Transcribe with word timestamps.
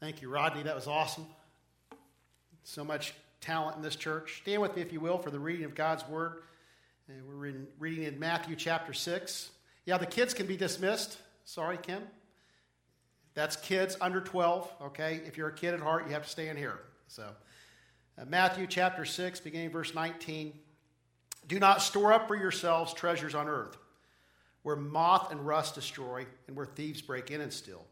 Thank 0.00 0.22
you, 0.22 0.28
Rodney. 0.28 0.62
That 0.62 0.76
was 0.76 0.86
awesome. 0.86 1.26
So 2.62 2.84
much 2.84 3.14
talent 3.40 3.76
in 3.76 3.82
this 3.82 3.96
church. 3.96 4.42
Stand 4.42 4.62
with 4.62 4.76
me, 4.76 4.82
if 4.82 4.92
you 4.92 5.00
will, 5.00 5.18
for 5.18 5.30
the 5.30 5.40
reading 5.40 5.64
of 5.64 5.74
God's 5.74 6.06
Word. 6.08 6.42
And 7.08 7.26
we're 7.26 7.46
in, 7.46 7.66
reading 7.80 8.04
in 8.04 8.18
Matthew 8.18 8.54
chapter 8.54 8.92
6. 8.92 9.50
Yeah, 9.86 9.98
the 9.98 10.06
kids 10.06 10.34
can 10.34 10.46
be 10.46 10.56
dismissed. 10.56 11.18
Sorry, 11.44 11.78
Kim. 11.78 12.02
That's 13.34 13.56
kids 13.56 13.96
under 14.00 14.20
12, 14.20 14.70
okay? 14.82 15.20
If 15.26 15.36
you're 15.36 15.48
a 15.48 15.54
kid 15.54 15.74
at 15.74 15.80
heart, 15.80 16.06
you 16.06 16.12
have 16.12 16.24
to 16.24 16.28
stay 16.28 16.48
in 16.48 16.56
here. 16.56 16.78
So, 17.08 17.24
uh, 18.20 18.24
Matthew 18.26 18.66
chapter 18.66 19.04
6, 19.04 19.40
beginning 19.40 19.70
verse 19.70 19.94
19. 19.94 20.52
Do 21.46 21.58
not 21.58 21.82
store 21.82 22.12
up 22.12 22.28
for 22.28 22.36
yourselves 22.36 22.92
treasures 22.92 23.34
on 23.34 23.48
earth, 23.48 23.76
where 24.62 24.76
moth 24.76 25.32
and 25.32 25.44
rust 25.44 25.74
destroy, 25.74 26.26
and 26.46 26.56
where 26.56 26.66
thieves 26.66 27.00
break 27.00 27.30
in 27.30 27.40
and 27.40 27.52
steal. 27.52 27.84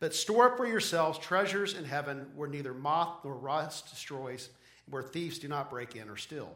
But 0.00 0.14
store 0.14 0.50
up 0.50 0.56
for 0.56 0.66
yourselves 0.66 1.18
treasures 1.18 1.74
in 1.74 1.84
heaven, 1.84 2.26
where 2.34 2.48
neither 2.48 2.74
moth 2.74 3.24
nor 3.24 3.34
rust 3.34 3.90
destroys, 3.90 4.50
where 4.88 5.02
thieves 5.02 5.38
do 5.38 5.48
not 5.48 5.70
break 5.70 5.96
in 5.96 6.08
or 6.08 6.16
steal. 6.16 6.54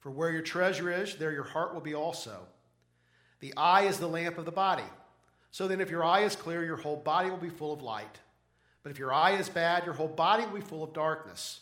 For 0.00 0.10
where 0.10 0.30
your 0.30 0.42
treasure 0.42 0.90
is, 0.90 1.16
there 1.16 1.32
your 1.32 1.44
heart 1.44 1.74
will 1.74 1.80
be 1.80 1.94
also. 1.94 2.40
The 3.40 3.54
eye 3.56 3.82
is 3.82 3.98
the 3.98 4.06
lamp 4.06 4.38
of 4.38 4.44
the 4.44 4.52
body. 4.52 4.84
So 5.50 5.66
then, 5.66 5.80
if 5.80 5.90
your 5.90 6.04
eye 6.04 6.20
is 6.20 6.36
clear, 6.36 6.64
your 6.64 6.76
whole 6.76 6.96
body 6.96 7.30
will 7.30 7.36
be 7.36 7.48
full 7.48 7.72
of 7.72 7.82
light. 7.82 8.18
But 8.82 8.92
if 8.92 8.98
your 8.98 9.12
eye 9.12 9.32
is 9.32 9.48
bad, 9.48 9.84
your 9.84 9.94
whole 9.94 10.08
body 10.08 10.44
will 10.44 10.54
be 10.54 10.60
full 10.60 10.84
of 10.84 10.92
darkness. 10.92 11.60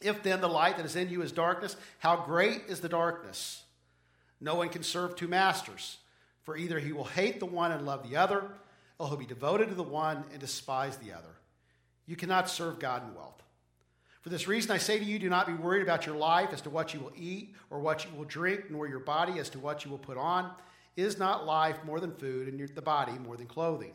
If 0.00 0.22
then 0.22 0.40
the 0.40 0.48
light 0.48 0.76
that 0.76 0.86
is 0.86 0.96
in 0.96 1.10
you 1.10 1.22
is 1.22 1.32
darkness, 1.32 1.76
how 1.98 2.16
great 2.16 2.62
is 2.68 2.80
the 2.80 2.88
darkness? 2.88 3.62
No 4.40 4.54
one 4.56 4.68
can 4.68 4.82
serve 4.82 5.14
two 5.14 5.28
masters, 5.28 5.98
for 6.42 6.56
either 6.56 6.78
he 6.78 6.92
will 6.92 7.04
hate 7.04 7.38
the 7.38 7.46
one 7.46 7.70
and 7.70 7.86
love 7.86 8.08
the 8.08 8.16
other, 8.16 8.50
or 9.02 9.08
he'll 9.08 9.16
be 9.16 9.26
devoted 9.26 9.68
to 9.68 9.74
the 9.74 9.82
one 9.82 10.24
and 10.30 10.38
despise 10.38 10.96
the 10.98 11.12
other. 11.12 11.34
You 12.06 12.14
cannot 12.14 12.48
serve 12.48 12.78
God 12.78 13.02
and 13.02 13.16
wealth. 13.16 13.42
For 14.20 14.28
this 14.28 14.46
reason, 14.46 14.70
I 14.70 14.78
say 14.78 14.96
to 14.96 15.04
you, 15.04 15.18
do 15.18 15.28
not 15.28 15.48
be 15.48 15.54
worried 15.54 15.82
about 15.82 16.06
your 16.06 16.14
life 16.14 16.50
as 16.52 16.60
to 16.60 16.70
what 16.70 16.94
you 16.94 17.00
will 17.00 17.12
eat 17.16 17.56
or 17.68 17.80
what 17.80 18.04
you 18.04 18.12
will 18.16 18.26
drink, 18.26 18.70
nor 18.70 18.86
your 18.86 19.00
body 19.00 19.40
as 19.40 19.50
to 19.50 19.58
what 19.58 19.84
you 19.84 19.90
will 19.90 19.98
put 19.98 20.16
on. 20.16 20.52
Is 20.94 21.18
not 21.18 21.46
life 21.46 21.82
more 21.84 21.98
than 21.98 22.14
food, 22.14 22.46
and 22.46 22.68
the 22.76 22.80
body 22.80 23.18
more 23.18 23.36
than 23.36 23.46
clothing? 23.48 23.94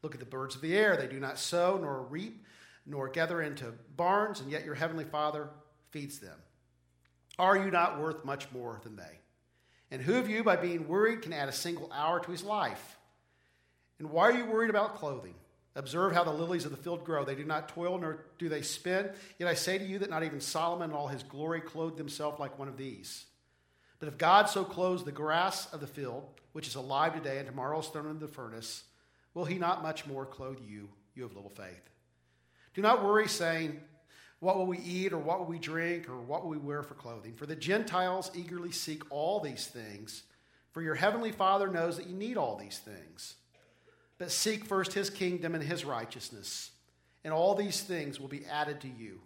Look 0.00 0.14
at 0.14 0.20
the 0.20 0.24
birds 0.24 0.54
of 0.54 0.62
the 0.62 0.74
air. 0.74 0.96
They 0.96 1.08
do 1.08 1.20
not 1.20 1.38
sow, 1.38 1.76
nor 1.78 2.00
reap, 2.04 2.42
nor 2.86 3.08
gather 3.10 3.42
into 3.42 3.74
barns, 3.98 4.40
and 4.40 4.50
yet 4.50 4.64
your 4.64 4.76
heavenly 4.76 5.04
Father 5.04 5.50
feeds 5.90 6.20
them. 6.20 6.38
Are 7.38 7.58
you 7.58 7.70
not 7.70 8.00
worth 8.00 8.24
much 8.24 8.50
more 8.52 8.80
than 8.82 8.96
they? 8.96 9.20
And 9.90 10.00
who 10.00 10.14
of 10.14 10.30
you, 10.30 10.42
by 10.42 10.56
being 10.56 10.88
worried, 10.88 11.20
can 11.20 11.34
add 11.34 11.50
a 11.50 11.52
single 11.52 11.92
hour 11.92 12.18
to 12.20 12.30
his 12.30 12.42
life? 12.42 12.95
And 13.98 14.10
why 14.10 14.30
are 14.30 14.36
you 14.36 14.46
worried 14.46 14.70
about 14.70 14.96
clothing? 14.96 15.34
Observe 15.74 16.14
how 16.14 16.24
the 16.24 16.32
lilies 16.32 16.64
of 16.64 16.70
the 16.70 16.76
field 16.76 17.04
grow. 17.04 17.24
They 17.24 17.34
do 17.34 17.44
not 17.44 17.68
toil 17.68 17.98
nor 17.98 18.24
do 18.38 18.48
they 18.48 18.62
spin. 18.62 19.10
Yet 19.38 19.48
I 19.48 19.54
say 19.54 19.76
to 19.76 19.84
you 19.84 19.98
that 19.98 20.10
not 20.10 20.24
even 20.24 20.40
Solomon 20.40 20.90
in 20.90 20.96
all 20.96 21.08
his 21.08 21.22
glory 21.22 21.60
clothed 21.60 21.98
himself 21.98 22.40
like 22.40 22.58
one 22.58 22.68
of 22.68 22.78
these. 22.78 23.26
But 23.98 24.08
if 24.08 24.18
God 24.18 24.48
so 24.48 24.64
clothes 24.64 25.04
the 25.04 25.12
grass 25.12 25.72
of 25.72 25.80
the 25.80 25.86
field, 25.86 26.24
which 26.52 26.66
is 26.66 26.74
alive 26.74 27.14
today 27.14 27.38
and 27.38 27.46
tomorrow 27.46 27.78
is 27.80 27.88
thrown 27.88 28.06
into 28.06 28.26
the 28.26 28.32
furnace, 28.32 28.84
will 29.34 29.44
he 29.44 29.58
not 29.58 29.82
much 29.82 30.06
more 30.06 30.24
clothe 30.24 30.58
you, 30.66 30.88
you 31.14 31.24
of 31.24 31.34
little 31.34 31.50
faith? 31.50 31.90
Do 32.74 32.82
not 32.82 33.04
worry, 33.04 33.28
saying, 33.28 33.80
What 34.40 34.56
will 34.56 34.66
we 34.66 34.78
eat, 34.78 35.12
or 35.12 35.18
what 35.18 35.38
will 35.38 35.46
we 35.46 35.58
drink, 35.58 36.08
or 36.08 36.20
what 36.20 36.42
will 36.42 36.50
we 36.50 36.58
wear 36.58 36.82
for 36.82 36.94
clothing? 36.94 37.34
For 37.34 37.46
the 37.46 37.56
Gentiles 37.56 38.30
eagerly 38.34 38.72
seek 38.72 39.02
all 39.10 39.40
these 39.40 39.66
things, 39.66 40.22
for 40.72 40.82
your 40.82 40.94
heavenly 40.94 41.32
Father 41.32 41.68
knows 41.68 41.96
that 41.96 42.06
you 42.06 42.14
need 42.14 42.36
all 42.36 42.56
these 42.56 42.78
things. 42.78 43.34
But 44.18 44.30
seek 44.30 44.64
first 44.64 44.94
his 44.94 45.10
kingdom 45.10 45.54
and 45.54 45.62
his 45.62 45.84
righteousness, 45.84 46.70
and 47.24 47.32
all 47.32 47.54
these 47.54 47.82
things 47.82 48.18
will 48.18 48.28
be 48.28 48.46
added 48.46 48.80
to 48.80 48.88
you. 48.88 49.20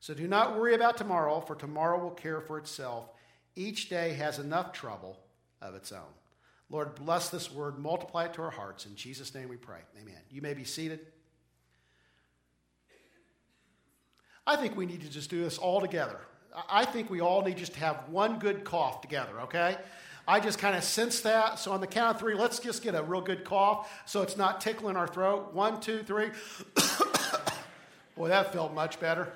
So 0.00 0.14
do 0.14 0.26
not 0.26 0.56
worry 0.56 0.74
about 0.74 0.96
tomorrow, 0.96 1.40
for 1.40 1.54
tomorrow 1.54 2.02
will 2.02 2.10
care 2.10 2.40
for 2.40 2.58
itself. 2.58 3.10
Each 3.54 3.88
day 3.88 4.14
has 4.14 4.38
enough 4.38 4.72
trouble 4.72 5.18
of 5.60 5.74
its 5.74 5.92
own. 5.92 6.00
Lord, 6.70 6.94
bless 6.94 7.30
this 7.30 7.52
word, 7.52 7.78
multiply 7.78 8.26
it 8.26 8.34
to 8.34 8.42
our 8.42 8.50
hearts. 8.50 8.86
In 8.86 8.94
Jesus' 8.94 9.34
name 9.34 9.48
we 9.48 9.56
pray. 9.56 9.80
Amen. 10.00 10.20
You 10.30 10.42
may 10.42 10.54
be 10.54 10.64
seated. 10.64 11.00
I 14.46 14.56
think 14.56 14.76
we 14.76 14.86
need 14.86 15.00
to 15.02 15.10
just 15.10 15.30
do 15.30 15.42
this 15.42 15.58
all 15.58 15.80
together. 15.80 16.18
I 16.70 16.84
think 16.84 17.10
we 17.10 17.20
all 17.20 17.42
need 17.42 17.56
just 17.56 17.74
to 17.74 17.80
have 17.80 18.08
one 18.08 18.38
good 18.38 18.64
cough 18.64 19.00
together, 19.00 19.40
okay? 19.42 19.76
I 20.28 20.40
just 20.40 20.58
kind 20.58 20.76
of 20.76 20.84
sense 20.84 21.22
that. 21.22 21.58
So 21.58 21.72
on 21.72 21.80
the 21.80 21.86
count 21.86 22.14
of 22.14 22.20
three, 22.20 22.34
let's 22.34 22.58
just 22.58 22.82
get 22.82 22.94
a 22.94 23.02
real 23.02 23.22
good 23.22 23.44
cough 23.44 23.90
so 24.04 24.20
it's 24.20 24.36
not 24.36 24.60
tickling 24.60 24.94
our 24.94 25.08
throat. 25.08 25.54
One, 25.54 25.80
two, 25.80 26.02
three. 26.02 26.28
Boy, 28.16 28.28
that 28.28 28.52
felt 28.52 28.74
much 28.74 29.00
better. 29.00 29.32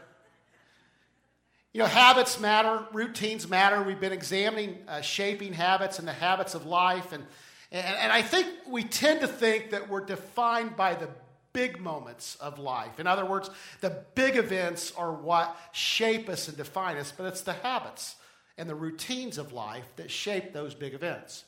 You 1.72 1.78
know, 1.78 1.86
habits 1.86 2.38
matter, 2.38 2.84
routines 2.92 3.48
matter. 3.48 3.82
We've 3.82 3.98
been 3.98 4.12
examining 4.12 4.80
uh, 4.86 5.00
shaping 5.00 5.54
habits 5.54 5.98
and 5.98 6.06
the 6.06 6.12
habits 6.12 6.54
of 6.54 6.66
life. 6.66 7.12
And, 7.12 7.24
and, 7.70 7.86
and 7.86 8.12
I 8.12 8.20
think 8.20 8.48
we 8.68 8.84
tend 8.84 9.22
to 9.22 9.28
think 9.28 9.70
that 9.70 9.88
we're 9.88 10.04
defined 10.04 10.76
by 10.76 10.92
the 10.92 11.08
big 11.54 11.80
moments 11.80 12.36
of 12.36 12.58
life. 12.58 13.00
In 13.00 13.06
other 13.06 13.24
words, 13.24 13.48
the 13.80 14.04
big 14.14 14.36
events 14.36 14.92
are 14.98 15.12
what 15.12 15.56
shape 15.72 16.28
us 16.28 16.48
and 16.48 16.56
define 16.58 16.98
us, 16.98 17.14
but 17.16 17.24
it's 17.24 17.40
the 17.40 17.54
habits 17.54 18.16
and 18.58 18.68
the 18.68 18.74
routines 18.74 19.38
of 19.38 19.52
life 19.52 19.86
that 19.96 20.10
shape 20.10 20.52
those 20.52 20.74
big 20.74 20.94
events. 20.94 21.44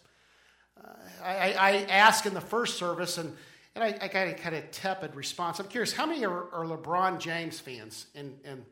Uh, 0.83 0.89
I, 1.23 1.55
I 1.89 2.27
in 2.27 2.35
the 2.35 2.41
first 2.41 2.79
service, 2.79 3.19
and, 3.19 3.35
and 3.75 3.85
I, 3.85 3.97
I 4.01 4.09
got 4.09 4.27
a 4.27 4.35
kind 4.35 4.55
of 4.55 4.71
tepid 4.71 5.15
response. 5.15 5.61
I'm 5.61 5.69
curious, 5.69 5.93
how 5.93 6.07
many 6.07 6.25
are, 6.25 6.53
are 6.53 6.65
LeBron 6.65 7.19
James 7.19 7.61
fans 7.61 8.07
And, 8.15 8.39
in 8.45 8.65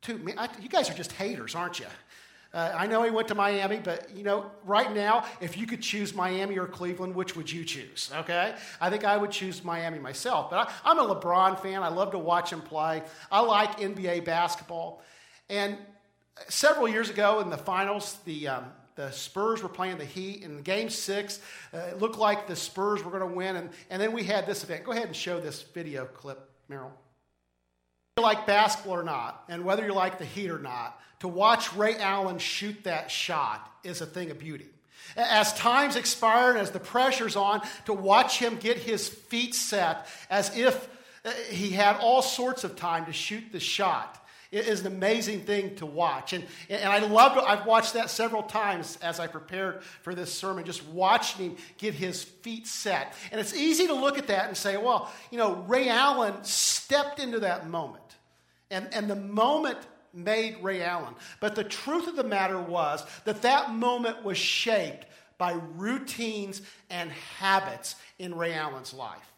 Two, 0.00 0.20
I, 0.36 0.48
you 0.60 0.68
guys 0.68 0.88
are 0.88 0.94
just 0.94 1.12
haters, 1.12 1.54
aren't 1.54 1.80
you? 1.80 1.86
Uh, 2.54 2.72
I 2.74 2.86
know 2.86 3.02
he 3.02 3.10
went 3.10 3.28
to 3.28 3.34
Miami, 3.34 3.78
but 3.78 4.08
you 4.16 4.22
know, 4.22 4.50
right 4.64 4.90
now, 4.94 5.26
if 5.40 5.58
you 5.58 5.66
could 5.66 5.82
choose 5.82 6.14
Miami 6.14 6.56
or 6.58 6.66
Cleveland, 6.66 7.14
which 7.14 7.36
would 7.36 7.50
you 7.50 7.64
choose? 7.64 8.10
Okay, 8.14 8.54
I 8.80 8.88
think 8.88 9.04
I 9.04 9.16
would 9.18 9.30
choose 9.30 9.62
Miami 9.62 9.98
myself. 9.98 10.50
But 10.50 10.70
I, 10.84 10.90
am 10.90 10.98
a 10.98 11.14
LeBron 11.14 11.60
fan. 11.60 11.82
I 11.82 11.88
love 11.88 12.12
to 12.12 12.18
watch 12.18 12.50
him 12.50 12.62
play. 12.62 13.02
I 13.30 13.40
like 13.40 13.78
NBA 13.78 14.24
basketball. 14.24 15.02
And 15.50 15.76
several 16.48 16.88
years 16.88 17.10
ago 17.10 17.40
in 17.40 17.50
the 17.50 17.58
finals, 17.58 18.16
the 18.24 18.48
um, 18.48 18.64
the 18.94 19.10
Spurs 19.12 19.62
were 19.62 19.68
playing 19.68 19.98
the 19.98 20.04
Heat 20.04 20.42
in 20.42 20.62
game 20.62 20.90
six. 20.90 21.40
Uh, 21.72 21.78
it 21.78 22.00
looked 22.00 22.18
like 22.18 22.48
the 22.48 22.56
Spurs 22.56 23.04
were 23.04 23.12
going 23.12 23.28
to 23.28 23.36
win, 23.36 23.54
and, 23.54 23.70
and 23.90 24.02
then 24.02 24.12
we 24.12 24.24
had 24.24 24.44
this 24.44 24.64
event. 24.64 24.82
Go 24.84 24.90
ahead 24.90 25.06
and 25.06 25.14
show 25.14 25.38
this 25.38 25.62
video 25.62 26.04
clip, 26.06 26.50
Meryl 26.68 26.90
you 28.18 28.24
like 28.24 28.46
basketball 28.46 28.96
or 28.96 29.02
not, 29.04 29.44
and 29.48 29.64
whether 29.64 29.86
you 29.86 29.94
like 29.94 30.18
the 30.18 30.24
Heat 30.24 30.50
or 30.50 30.58
not, 30.58 31.00
to 31.20 31.28
watch 31.28 31.72
Ray 31.74 31.96
Allen 31.98 32.38
shoot 32.38 32.84
that 32.84 33.10
shot 33.10 33.72
is 33.84 34.00
a 34.00 34.06
thing 34.06 34.30
of 34.30 34.38
beauty. 34.38 34.66
As 35.16 35.54
times 35.54 35.96
expire 35.96 36.50
and 36.50 36.58
as 36.58 36.70
the 36.72 36.80
pressure's 36.80 37.36
on, 37.36 37.62
to 37.86 37.92
watch 37.92 38.38
him 38.38 38.56
get 38.56 38.76
his 38.76 39.08
feet 39.08 39.54
set 39.54 40.06
as 40.28 40.56
if 40.56 40.88
uh, 41.24 41.30
he 41.48 41.70
had 41.70 41.96
all 41.96 42.20
sorts 42.20 42.64
of 42.64 42.76
time 42.76 43.06
to 43.06 43.12
shoot 43.12 43.44
the 43.52 43.60
shot 43.60 44.17
is 44.50 44.80
an 44.80 44.86
amazing 44.86 45.40
thing 45.40 45.74
to 45.76 45.86
watch. 45.86 46.32
And, 46.32 46.44
and 46.70 46.90
I 46.90 47.00
love 47.00 47.36
I've 47.36 47.66
watched 47.66 47.94
that 47.94 48.08
several 48.08 48.42
times 48.42 48.98
as 49.02 49.20
I 49.20 49.26
prepared 49.26 49.82
for 50.02 50.14
this 50.14 50.32
sermon, 50.32 50.64
just 50.64 50.86
watching 50.86 51.50
him 51.50 51.56
get 51.76 51.94
his 51.94 52.22
feet 52.24 52.66
set. 52.66 53.14
And 53.30 53.40
it's 53.40 53.54
easy 53.54 53.86
to 53.86 53.94
look 53.94 54.18
at 54.18 54.28
that 54.28 54.48
and 54.48 54.56
say, 54.56 54.76
well, 54.76 55.12
you 55.30 55.38
know, 55.38 55.64
Ray 55.68 55.88
Allen 55.88 56.34
stepped 56.42 57.20
into 57.20 57.40
that 57.40 57.68
moment. 57.68 58.02
And, 58.70 58.88
and 58.92 59.08
the 59.08 59.16
moment 59.16 59.78
made 60.14 60.56
Ray 60.62 60.82
Allen. 60.82 61.14
But 61.40 61.54
the 61.54 61.64
truth 61.64 62.06
of 62.06 62.16
the 62.16 62.24
matter 62.24 62.58
was 62.58 63.04
that 63.24 63.42
that 63.42 63.72
moment 63.72 64.24
was 64.24 64.38
shaped 64.38 65.06
by 65.36 65.52
routines 65.76 66.62
and 66.90 67.10
habits 67.38 67.96
in 68.18 68.34
Ray 68.34 68.54
Allen's 68.54 68.92
life. 68.92 69.32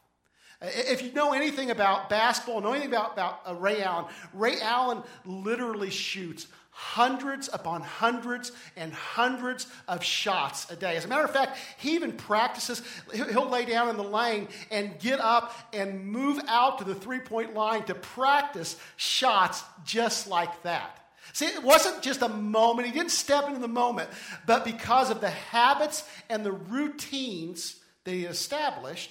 If 0.63 1.03
you 1.03 1.13
know 1.13 1.33
anything 1.33 1.71
about 1.71 2.11
basketball, 2.11 2.61
know 2.61 2.73
anything 2.73 2.91
about, 2.91 3.15
about 3.15 3.41
uh, 3.47 3.55
Ray 3.55 3.83
Allen, 3.83 4.05
Ray 4.35 4.61
Allen 4.61 5.03
literally 5.25 5.91
shoots 5.91 6.47
hundreds 6.71 7.49
upon 7.53 7.83
hundreds 7.83 8.53
and 8.77 8.93
hundreds 8.93 9.67
of 9.89 10.03
shots 10.03 10.71
a 10.71 10.77
day. 10.77 10.97
As 10.97 11.05
a 11.05 11.09
matter 11.09 11.25
of 11.25 11.31
fact, 11.31 11.59
he 11.79 11.95
even 11.95 12.13
practices, 12.13 12.83
he'll 13.13 13.49
lay 13.49 13.65
down 13.65 13.89
in 13.89 13.97
the 13.97 14.05
lane 14.05 14.49
and 14.71 14.99
get 14.99 15.21
up 15.21 15.55
and 15.73 16.07
move 16.07 16.41
out 16.47 16.79
to 16.79 16.85
the 16.85 16.95
three 16.95 17.21
point 17.21 17.55
line 17.55 17.83
to 17.85 17.95
practice 17.95 18.77
shots 18.97 19.63
just 19.85 20.27
like 20.27 20.63
that. 20.63 20.99
See, 21.33 21.47
it 21.47 21.63
wasn't 21.63 22.03
just 22.03 22.23
a 22.23 22.29
moment, 22.29 22.89
he 22.89 22.95
didn't 22.95 23.13
step 23.13 23.47
into 23.47 23.61
the 23.61 23.69
moment, 23.69 24.11
but 24.47 24.65
because 24.65 25.11
of 25.11 25.21
the 25.21 25.31
habits 25.31 26.03
and 26.29 26.45
the 26.45 26.53
routines 26.53 27.77
that 28.05 28.13
he 28.13 28.25
established, 28.25 29.11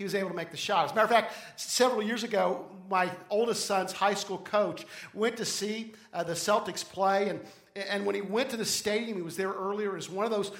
he 0.00 0.04
was 0.04 0.14
able 0.14 0.30
to 0.30 0.34
make 0.34 0.50
the 0.50 0.56
shot. 0.56 0.86
As 0.86 0.92
a 0.92 0.94
matter 0.94 1.04
of 1.04 1.10
fact, 1.10 1.34
several 1.56 2.02
years 2.02 2.24
ago, 2.24 2.64
my 2.88 3.10
oldest 3.28 3.66
son's 3.66 3.92
high 3.92 4.14
school 4.14 4.38
coach 4.38 4.86
went 5.12 5.36
to 5.36 5.44
see 5.44 5.92
uh, 6.14 6.24
the 6.24 6.32
Celtics 6.32 6.82
play, 6.82 7.28
and, 7.28 7.38
and 7.76 8.06
when 8.06 8.14
he 8.14 8.22
went 8.22 8.48
to 8.48 8.56
the 8.56 8.64
stadium, 8.64 9.18
he 9.18 9.22
was 9.22 9.36
there 9.36 9.52
earlier. 9.52 9.90
It 9.90 9.96
was 9.96 10.08
one 10.08 10.24
of 10.24 10.30
those, 10.30 10.52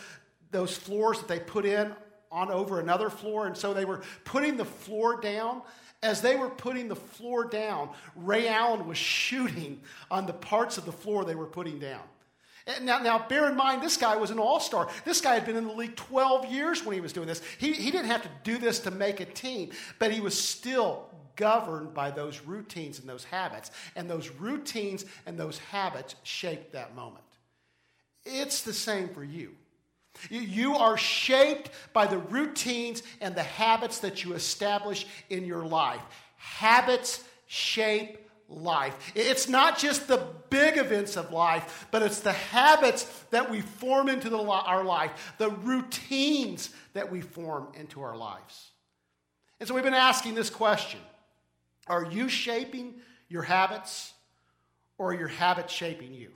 those 0.51 0.77
floors 0.77 1.21
that 1.21 1.29
they 1.29 1.41
put 1.41 1.65
in 1.65 1.91
on 2.31 2.51
over 2.51 2.81
another 2.81 3.09
floor. 3.09 3.47
And 3.47 3.57
so 3.57 3.73
they 3.73 3.87
were 3.87 4.03
putting 4.27 4.59
the 4.59 4.67
floor 4.67 5.19
down. 5.19 5.63
As 6.03 6.21
they 6.21 6.37
were 6.37 6.51
putting 6.51 6.89
the 6.89 6.97
floor 6.97 7.47
down, 7.47 7.89
Ray 8.17 8.47
Allen 8.47 8.87
was 8.87 8.99
shooting 8.99 9.81
on 10.11 10.27
the 10.27 10.35
parts 10.35 10.77
of 10.77 10.85
the 10.85 10.93
floor 10.93 11.25
they 11.25 11.35
were 11.35 11.47
putting 11.47 11.79
down. 11.79 12.03
Now, 12.83 12.99
now, 12.99 13.27
bear 13.29 13.49
in 13.49 13.57
mind, 13.57 13.83
this 13.83 13.97
guy 13.97 14.17
was 14.17 14.31
an 14.31 14.39
all 14.39 14.61
star. 14.61 14.89
This 15.05 15.21
guy 15.21 15.35
had 15.35 15.47
been 15.47 15.57
in 15.57 15.67
the 15.67 15.73
league 15.73 15.97
12 15.97 16.47
years 16.47 16.85
when 16.85 16.95
he 16.95 17.01
was 17.01 17.13
doing 17.13 17.27
this. 17.27 17.43
He, 17.59 17.73
he 17.73 17.91
didn't 17.91 18.07
have 18.07 18.23
to 18.23 18.31
do 18.45 18.59
this 18.59 18.81
to 18.81 18.91
make 18.91 19.21
a 19.21 19.25
team, 19.25 19.71
but 19.99 20.13
he 20.13 20.21
was 20.21 20.39
still 20.39 21.07
governed 21.37 21.95
by 21.95 22.11
those 22.11 22.41
routines 22.43 22.99
and 22.99 23.09
those 23.09 23.25
habits. 23.25 23.71
And 23.97 24.09
those 24.09 24.31
routines 24.31 25.05
and 25.27 25.39
those 25.39 25.59
habits 25.59 26.15
shaped 26.23 26.73
that 26.73 26.95
moment. 26.95 27.25
It's 28.25 28.63
the 28.63 28.75
same 28.75 29.09
for 29.09 29.25
you. 29.25 29.55
You 30.29 30.75
are 30.77 30.97
shaped 30.97 31.71
by 31.93 32.07
the 32.07 32.19
routines 32.19 33.03
and 33.21 33.35
the 33.35 33.43
habits 33.43 34.01
that 34.01 34.25
you 34.25 34.35
establish 34.35 35.07
in 35.31 35.47
your 35.47 35.65
life. 35.65 36.03
Habits 36.37 37.25
shape 37.47 38.30
life. 38.50 39.12
It's 39.14 39.49
not 39.49 39.79
just 39.79 40.08
the 40.08 40.26
big 40.50 40.76
events 40.76 41.17
of 41.17 41.32
life, 41.32 41.87
but 41.91 42.02
it's 42.02 42.20
the 42.20 42.32
habits 42.32 43.05
that 43.31 43.50
we 43.50 43.61
form 43.61 44.08
into 44.08 44.29
the, 44.29 44.38
our 44.38 44.85
life, 44.85 45.35
the 45.38 45.50
routines 45.50 46.70
that 46.93 47.11
we 47.11 47.20
form 47.20 47.69
into 47.75 48.02
our 48.02 48.17
lives. 48.17 48.70
And 49.61 49.69
so 49.69 49.75
we've 49.75 49.85
been 49.85 49.94
asking 49.94 50.35
this 50.35 50.50
question 50.50 51.00
Are 51.87 52.05
you 52.05 52.29
shaping 52.29 52.94
your 53.29 53.43
habits, 53.43 54.12
or 54.99 55.12
are 55.12 55.14
your 55.14 55.29
habits 55.29 55.73
shaping 55.73 56.12
you? 56.12 56.32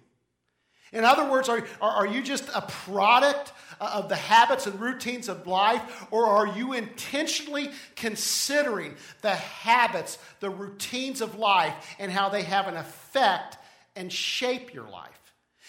In 0.94 1.04
other 1.04 1.28
words, 1.28 1.48
are, 1.48 1.66
are, 1.80 2.06
you 2.06 2.22
just 2.22 2.48
a 2.54 2.62
product 2.62 3.52
of 3.80 4.08
the 4.08 4.14
habits 4.14 4.68
and 4.68 4.80
routines 4.80 5.28
of 5.28 5.44
life, 5.44 6.06
or 6.12 6.26
are 6.26 6.46
you 6.46 6.72
intentionally 6.72 7.70
considering 7.96 8.94
the 9.20 9.34
habits, 9.34 10.18
the 10.38 10.48
routines 10.48 11.20
of 11.20 11.36
life, 11.36 11.74
and 11.98 12.12
how 12.12 12.28
they 12.28 12.42
have 12.42 12.68
an 12.68 12.76
effect 12.76 13.58
and 13.96 14.12
shape 14.12 14.72
your 14.72 14.88
life? 14.88 15.10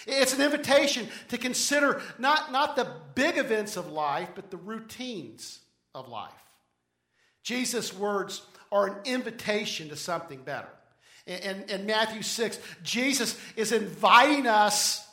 It's 0.06 0.34
an 0.34 0.42
invitation 0.42 1.08
to 1.30 1.40
consider 1.40 2.04
not, 2.20 2.52
not 2.52 2.76
the 2.76 2.88
big 3.16 3.40
events 3.40 3.78
of 3.78 3.92
life, 3.92 4.30
but 4.36 4.52
the 4.52 4.58
routines 4.58 5.60
of 5.96 6.08
life. 6.08 6.32
Jesus' 7.42 7.92
words 7.92 8.44
are 8.72 8.88
an 8.88 8.96
invitation 9.06 9.90
to 9.90 9.96
something 9.96 10.44
better. 10.44 10.70
In, 11.26 11.64
in, 11.70 11.86
Matthew 11.88 12.22
6, 12.22 12.60
Jesus 12.84 13.36
is 13.56 13.72
inviting 13.72 14.46
us 14.46 15.05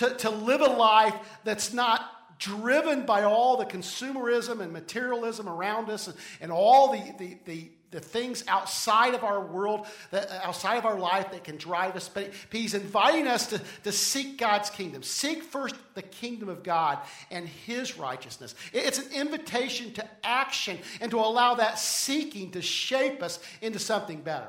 to, 0.00 0.14
to 0.14 0.30
live 0.30 0.62
a 0.62 0.66
life 0.66 1.14
that's 1.44 1.74
not 1.74 2.38
driven 2.38 3.04
by 3.04 3.22
all 3.22 3.58
the 3.58 3.66
consumerism 3.66 4.60
and 4.60 4.72
materialism 4.72 5.46
around 5.46 5.90
us 5.90 6.06
and, 6.06 6.16
and 6.40 6.50
all 6.50 6.92
the, 6.92 7.14
the, 7.18 7.38
the, 7.44 7.70
the, 7.90 8.00
things 8.00 8.42
outside 8.48 9.12
of 9.12 9.24
our 9.24 9.44
world, 9.44 9.86
that, 10.10 10.30
outside 10.42 10.78
of 10.78 10.86
our 10.86 10.98
life 10.98 11.30
that 11.32 11.44
can 11.44 11.58
drive 11.58 11.96
us. 11.96 12.08
But 12.08 12.30
he's 12.50 12.72
inviting 12.72 13.26
us 13.26 13.48
to, 13.48 13.60
to 13.84 13.92
seek 13.92 14.38
God's 14.38 14.70
kingdom. 14.70 15.02
Seek 15.02 15.42
first 15.42 15.74
the 15.92 16.00
kingdom 16.00 16.48
of 16.48 16.62
God 16.62 16.98
and 17.30 17.46
his 17.46 17.98
righteousness. 17.98 18.54
It's 18.72 18.98
an 18.98 19.12
invitation 19.12 19.92
to 19.94 20.08
action 20.24 20.78
and 21.02 21.10
to 21.10 21.18
allow 21.18 21.56
that 21.56 21.78
seeking 21.78 22.52
to 22.52 22.62
shape 22.62 23.22
us 23.22 23.38
into 23.60 23.78
something 23.78 24.22
better 24.22 24.48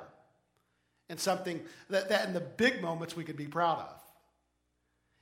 and 1.10 1.20
something 1.20 1.60
that, 1.90 2.08
that 2.08 2.26
in 2.26 2.34
the 2.34 2.40
big 2.40 2.82
moments 2.82 3.18
we 3.18 3.26
could 3.26 3.36
be 3.36 3.48
proud 3.48 3.80
of. 3.80 4.01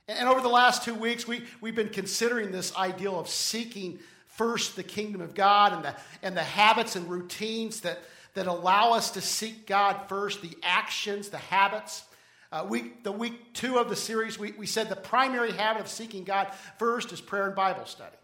And 0.08 0.28
over 0.28 0.40
the 0.40 0.48
last 0.48 0.84
two 0.84 0.94
weeks, 0.94 1.26
we, 1.26 1.44
we've 1.60 1.74
been 1.74 1.88
considering 1.88 2.50
this 2.50 2.74
ideal 2.76 3.18
of 3.18 3.28
seeking 3.28 3.98
first 4.26 4.74
the 4.74 4.82
kingdom 4.82 5.20
of 5.20 5.34
God 5.34 5.72
and 5.72 5.84
the, 5.84 5.94
and 6.22 6.36
the 6.36 6.42
habits 6.42 6.96
and 6.96 7.08
routines 7.08 7.80
that, 7.80 7.98
that 8.34 8.46
allow 8.46 8.92
us 8.92 9.12
to 9.12 9.20
seek 9.20 9.66
God 9.66 10.08
first, 10.08 10.42
the 10.42 10.56
actions, 10.62 11.28
the 11.28 11.38
habits. 11.38 12.04
Uh, 12.52 12.66
week, 12.68 13.04
the 13.04 13.12
week 13.12 13.52
two 13.52 13.78
of 13.78 13.88
the 13.88 13.94
series, 13.94 14.38
we, 14.38 14.52
we 14.52 14.66
said 14.66 14.88
the 14.88 14.96
primary 14.96 15.52
habit 15.52 15.82
of 15.82 15.88
seeking 15.88 16.24
God 16.24 16.48
first 16.78 17.12
is 17.12 17.20
prayer 17.20 17.46
and 17.46 17.54
Bible 17.54 17.86
study. 17.86 18.16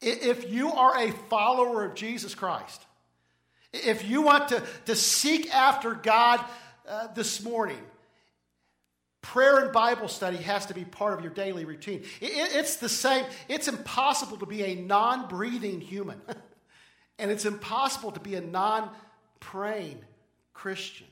If 0.00 0.50
you 0.50 0.70
are 0.70 0.98
a 0.98 1.10
follower 1.28 1.84
of 1.84 1.94
Jesus 1.94 2.34
Christ, 2.34 2.80
if 3.72 4.08
you 4.08 4.22
want 4.22 4.48
to, 4.48 4.62
to 4.86 4.96
seek 4.96 5.52
after 5.54 5.94
God 5.94 6.44
uh, 6.88 7.08
this 7.08 7.42
morning, 7.42 7.78
Prayer 9.22 9.58
and 9.58 9.72
Bible 9.72 10.08
study 10.08 10.38
has 10.38 10.66
to 10.66 10.74
be 10.74 10.84
part 10.84 11.12
of 11.12 11.20
your 11.20 11.32
daily 11.32 11.64
routine. 11.64 12.04
it's 12.20 12.76
the 12.76 12.88
same. 12.88 13.24
It's 13.48 13.68
impossible 13.68 14.38
to 14.38 14.46
be 14.46 14.64
a 14.64 14.74
non 14.74 15.28
breathing 15.28 15.80
human, 15.80 16.20
and 17.18 17.30
it's 17.30 17.44
impossible 17.44 18.12
to 18.12 18.20
be 18.20 18.34
a 18.34 18.40
non 18.40 18.90
praying 19.38 19.98
Christian. 20.54 21.06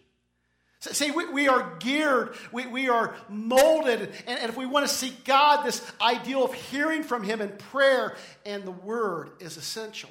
See, 0.81 1.10
we, 1.10 1.28
we 1.31 1.49
are 1.49 1.76
geared, 1.81 2.37
we, 2.52 2.66
we 2.66 2.88
are 2.88 3.14
molded, 3.28 4.00
and, 4.00 4.38
and 4.38 4.49
if 4.49 4.56
we 4.56 4.64
want 4.64 4.87
to 4.87 4.94
seek 4.94 5.25
God, 5.25 5.64
this 5.64 5.84
ideal 6.00 6.44
of 6.44 6.55
hearing 6.55 7.02
from 7.02 7.25
Him 7.25 7.40
in 7.40 7.50
prayer 7.50 8.14
and 8.46 8.62
the 8.62 8.70
Word 8.70 9.31
is 9.40 9.56
essential. 9.56 10.10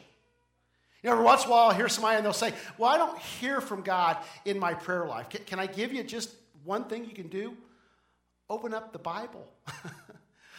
You 1.01 1.09
know, 1.09 1.13
every 1.13 1.25
once 1.25 1.43
in 1.43 1.47
a 1.47 1.51
while, 1.51 1.69
I'll 1.69 1.75
hear 1.75 1.87
somebody 1.87 2.17
and 2.17 2.25
they'll 2.25 2.33
say, 2.33 2.53
Well, 2.77 2.89
I 2.89 2.97
don't 2.97 3.17
hear 3.17 3.61
from 3.61 3.81
God 3.81 4.17
in 4.43 4.59
my 4.59 4.73
prayer 4.73 5.05
life. 5.05 5.29
Can, 5.29 5.41
can 5.45 5.59
I 5.59 5.67
give 5.67 5.93
you 5.93 6.03
just 6.03 6.31
one 6.65 6.83
thing 6.83 7.05
you 7.05 7.13
can 7.13 7.29
do? 7.29 7.55
Open 8.49 8.73
up 8.73 8.93
the 8.93 8.99
Bible. 8.99 9.47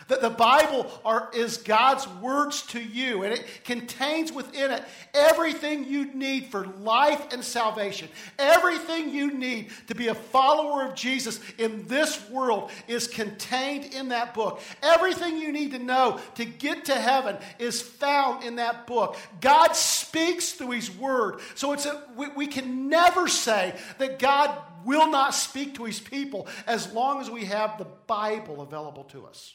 That 0.09 0.23
the 0.23 0.31
Bible 0.31 0.91
are, 1.05 1.29
is 1.35 1.59
God's 1.59 2.09
words 2.09 2.63
to 2.69 2.81
you, 2.81 3.25
and 3.25 3.35
it 3.35 3.45
contains 3.65 4.33
within 4.33 4.71
it 4.71 4.83
everything 5.13 5.85
you 5.85 6.15
need 6.15 6.47
for 6.47 6.67
life 6.67 7.33
and 7.33 7.45
salvation. 7.45 8.09
Everything 8.39 9.11
you 9.11 9.33
need 9.35 9.71
to 9.89 9.95
be 9.95 10.09
a 10.09 10.15
follower 10.15 10.87
of 10.87 10.95
Jesus 10.95 11.41
in 11.59 11.87
this 11.89 12.27
world 12.31 12.71
is 12.87 13.07
contained 13.07 13.93
in 13.93 14.09
that 14.09 14.33
book. 14.33 14.63
Everything 14.83 15.37
you 15.37 15.53
need 15.53 15.73
to 15.73 15.79
know 15.79 16.21
to 16.37 16.47
get 16.47 16.87
to 16.87 16.95
heaven 16.95 17.37
is 17.59 17.83
found 17.83 18.45
in 18.45 18.57
that 18.57 18.87
book. 18.87 19.17
God 19.43 19.73
speaks 19.77 20.53
through 20.53 20.71
His 20.71 20.91
Word. 20.91 21.41
So 21.55 21.73
it's 21.73 21.85
a, 21.85 22.03
we, 22.17 22.29
we 22.29 22.47
can 22.47 22.89
never 22.89 23.29
say 23.29 23.75
that 23.99 24.19
God 24.19 24.57
will 24.89 25.11
not 25.11 25.35
speak 25.35 25.75
to 25.75 25.85
His 25.85 26.01
people 26.01 26.49
as 26.67 26.93
long 26.95 27.21
as 27.21 27.31
we 27.31 27.45
have 27.45 27.77
the 27.77 27.87
Bible 28.07 28.63
available 28.63 29.05
to 29.05 29.27
us. 29.27 29.55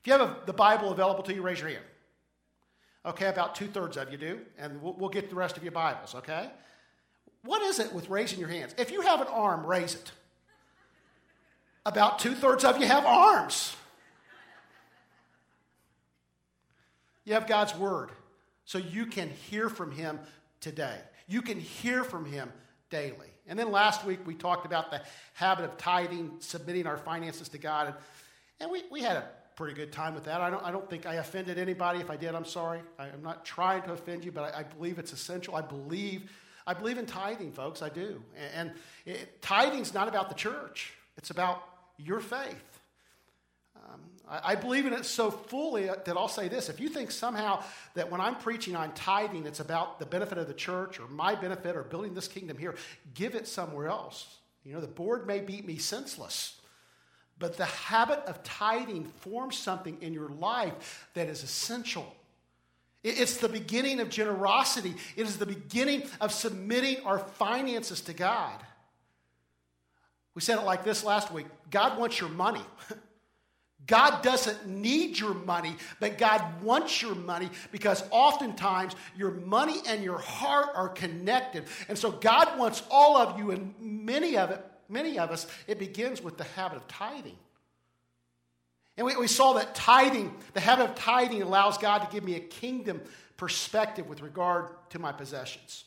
If 0.00 0.06
you 0.08 0.12
have 0.12 0.22
a, 0.22 0.36
the 0.46 0.52
Bible 0.52 0.90
available 0.90 1.22
to 1.22 1.34
you, 1.34 1.42
raise 1.42 1.60
your 1.60 1.68
hand. 1.68 1.84
Okay, 3.06 3.28
about 3.28 3.54
two 3.54 3.68
thirds 3.68 3.96
of 3.96 4.10
you 4.10 4.18
do, 4.18 4.40
and 4.58 4.82
we'll, 4.82 4.94
we'll 4.94 5.10
get 5.10 5.30
the 5.30 5.36
rest 5.36 5.56
of 5.56 5.62
your 5.62 5.72
Bibles, 5.72 6.16
okay? 6.16 6.50
What 7.44 7.62
is 7.62 7.78
it 7.78 7.92
with 7.92 8.10
raising 8.10 8.40
your 8.40 8.48
hands? 8.48 8.74
If 8.76 8.90
you 8.90 9.00
have 9.02 9.20
an 9.20 9.28
arm, 9.28 9.64
raise 9.64 9.94
it. 9.94 10.10
About 11.86 12.18
two 12.18 12.34
thirds 12.34 12.64
of 12.64 12.80
you 12.80 12.86
have 12.86 13.06
arms. 13.06 13.76
You 17.24 17.34
have 17.34 17.46
God's 17.46 17.76
Word, 17.76 18.10
so 18.64 18.78
you 18.78 19.06
can 19.06 19.28
hear 19.28 19.68
from 19.68 19.92
Him 19.92 20.18
today. 20.60 20.98
You 21.28 21.42
can 21.42 21.60
hear 21.60 22.02
from 22.02 22.24
Him 22.24 22.52
daily. 22.90 23.28
And 23.46 23.58
then 23.58 23.70
last 23.70 24.04
week 24.04 24.20
we 24.26 24.34
talked 24.34 24.66
about 24.66 24.90
the 24.90 25.02
habit 25.34 25.64
of 25.64 25.76
tithing, 25.76 26.32
submitting 26.40 26.86
our 26.86 26.96
finances 26.96 27.48
to 27.50 27.58
God. 27.58 27.88
And, 27.88 27.96
and 28.60 28.70
we, 28.70 28.82
we 28.90 29.02
had 29.02 29.16
a 29.16 29.28
pretty 29.56 29.74
good 29.74 29.92
time 29.92 30.14
with 30.14 30.24
that. 30.24 30.40
I 30.40 30.50
don't, 30.50 30.64
I 30.64 30.70
don't 30.70 30.88
think 30.88 31.06
I 31.06 31.14
offended 31.14 31.58
anybody. 31.58 32.00
If 32.00 32.10
I 32.10 32.16
did, 32.16 32.34
I'm 32.34 32.44
sorry. 32.44 32.80
I, 32.98 33.08
am 33.08 33.22
not 33.22 33.44
trying 33.44 33.82
to 33.82 33.92
offend 33.92 34.24
you, 34.24 34.32
but 34.32 34.54
I, 34.54 34.60
I, 34.60 34.62
believe 34.62 34.98
it's 34.98 35.12
essential. 35.12 35.56
I 35.56 35.62
believe, 35.62 36.30
I 36.66 36.74
believe 36.74 36.98
in 36.98 37.06
tithing, 37.06 37.52
folks. 37.52 37.82
I 37.82 37.88
do. 37.88 38.22
And, 38.54 38.72
and 39.06 39.18
tithing 39.40 39.80
is 39.80 39.94
not 39.94 40.08
about 40.08 40.28
the 40.28 40.34
church. 40.34 40.92
It's 41.16 41.30
about 41.30 41.64
your 41.96 42.20
faith. 42.20 42.80
Um, 43.76 44.00
I, 44.30 44.54
believe 44.56 44.84
in 44.84 44.92
it 44.92 45.06
so 45.06 45.30
fully 45.30 45.86
that 45.86 46.08
I'll 46.08 46.28
say 46.28 46.48
this. 46.48 46.68
If 46.68 46.80
you 46.80 46.88
think 46.88 47.10
somehow 47.10 47.62
that 47.94 48.10
when 48.10 48.20
I'm 48.20 48.34
preaching 48.36 48.76
on 48.76 48.92
tithing, 48.92 49.46
it's 49.46 49.60
about 49.60 49.98
the 49.98 50.06
benefit 50.06 50.36
of 50.36 50.48
the 50.48 50.54
church 50.54 51.00
or 51.00 51.08
my 51.08 51.34
benefit 51.34 51.76
or 51.76 51.82
building 51.82 52.14
this 52.14 52.28
kingdom 52.28 52.58
here, 52.58 52.74
give 53.14 53.34
it 53.34 53.48
somewhere 53.48 53.88
else. 53.88 54.36
You 54.64 54.74
know, 54.74 54.80
the 54.80 54.86
board 54.86 55.26
may 55.26 55.40
beat 55.40 55.66
me 55.66 55.78
senseless. 55.78 56.60
But 57.38 57.56
the 57.56 57.64
habit 57.64 58.20
of 58.26 58.42
tithing 58.42 59.04
forms 59.20 59.56
something 59.56 59.96
in 60.02 60.12
your 60.12 60.28
life 60.28 61.08
that 61.14 61.28
is 61.28 61.42
essential. 61.42 62.14
It's 63.04 63.38
the 63.38 63.48
beginning 63.48 64.00
of 64.00 64.10
generosity, 64.10 64.94
it 65.16 65.26
is 65.26 65.38
the 65.38 65.46
beginning 65.46 66.02
of 66.20 66.32
submitting 66.32 67.04
our 67.04 67.20
finances 67.20 68.00
to 68.02 68.12
God. 68.12 68.60
We 70.34 70.42
said 70.42 70.58
it 70.58 70.64
like 70.64 70.84
this 70.84 71.02
last 71.02 71.32
week 71.32 71.46
God 71.70 71.98
wants 71.98 72.20
your 72.20 72.30
money. 72.30 72.62
God 73.88 74.22
doesn't 74.22 74.68
need 74.68 75.18
your 75.18 75.34
money, 75.34 75.74
but 75.98 76.18
God 76.18 76.62
wants 76.62 77.02
your 77.02 77.16
money 77.16 77.50
because 77.72 78.04
oftentimes 78.12 78.94
your 79.16 79.32
money 79.32 79.78
and 79.88 80.04
your 80.04 80.18
heart 80.18 80.68
are 80.76 80.88
connected. 80.90 81.64
And 81.88 81.98
so 81.98 82.12
God 82.12 82.56
wants 82.58 82.84
all 82.90 83.16
of 83.16 83.38
you, 83.38 83.50
and 83.50 83.74
many 83.80 84.36
of 84.36 84.52
it 84.52 84.64
many 84.88 85.18
of 85.18 85.30
us, 85.30 85.46
it 85.66 85.78
begins 85.78 86.22
with 86.22 86.36
the 86.36 86.44
habit 86.44 86.76
of 86.76 86.88
tithing. 86.88 87.36
And 88.96 89.06
we, 89.06 89.16
we 89.16 89.28
saw 89.28 89.52
that 89.54 89.74
tithing, 89.74 90.34
the 90.54 90.60
habit 90.60 90.90
of 90.90 90.94
tithing, 90.96 91.42
allows 91.42 91.78
God 91.78 91.98
to 91.98 92.08
give 92.10 92.24
me 92.24 92.34
a 92.34 92.40
kingdom 92.40 93.00
perspective 93.36 94.08
with 94.08 94.22
regard 94.22 94.68
to 94.90 94.98
my 94.98 95.12
possessions. 95.12 95.84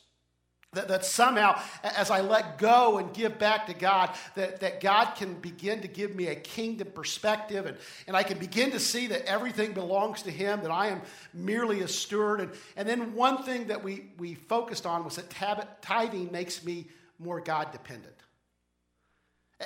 That, 0.74 0.88
that 0.88 1.04
somehow, 1.04 1.60
as 1.82 2.10
I 2.10 2.22
let 2.22 2.56
go 2.56 2.96
and 2.96 3.12
give 3.12 3.38
back 3.38 3.66
to 3.66 3.74
God, 3.74 4.08
that, 4.36 4.60
that 4.60 4.80
God 4.80 5.12
can 5.16 5.34
begin 5.34 5.82
to 5.82 5.88
give 5.88 6.16
me 6.16 6.28
a 6.28 6.34
kingdom 6.34 6.88
perspective 6.94 7.66
and, 7.66 7.76
and 8.06 8.16
I 8.16 8.22
can 8.22 8.38
begin 8.38 8.70
to 8.70 8.80
see 8.80 9.08
that 9.08 9.26
everything 9.26 9.74
belongs 9.74 10.22
to 10.22 10.30
Him, 10.30 10.62
that 10.62 10.70
I 10.70 10.86
am 10.86 11.02
merely 11.34 11.82
a 11.82 11.88
steward. 11.88 12.40
And, 12.40 12.50
and 12.74 12.88
then 12.88 13.14
one 13.14 13.42
thing 13.42 13.66
that 13.66 13.84
we, 13.84 14.12
we 14.16 14.32
focused 14.32 14.86
on 14.86 15.04
was 15.04 15.16
that 15.16 15.82
tithing 15.82 16.32
makes 16.32 16.64
me 16.64 16.86
more 17.18 17.40
God 17.40 17.70
dependent. 17.70 18.16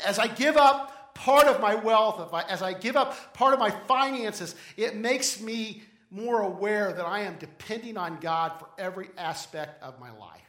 As 0.05 0.19
I 0.19 0.27
give 0.27 0.57
up 0.57 1.15
part 1.15 1.47
of 1.47 1.61
my 1.61 1.77
wealth, 1.77 2.35
I, 2.35 2.43
as 2.43 2.63
I 2.63 2.73
give 2.73 2.97
up 2.97 3.33
part 3.33 3.55
of 3.55 3.61
my 3.61 3.71
finances, 3.71 4.57
it 4.77 4.97
makes 4.97 5.41
me 5.41 5.85
more 6.11 6.41
aware 6.41 6.93
that 6.93 7.07
I 7.07 7.21
am 7.21 7.37
depending 7.39 7.97
on 7.97 8.19
God 8.19 8.59
for 8.59 8.67
every 8.77 9.09
aspect 9.17 9.81
of 9.85 10.01
my 10.01 10.11
life. 10.11 10.46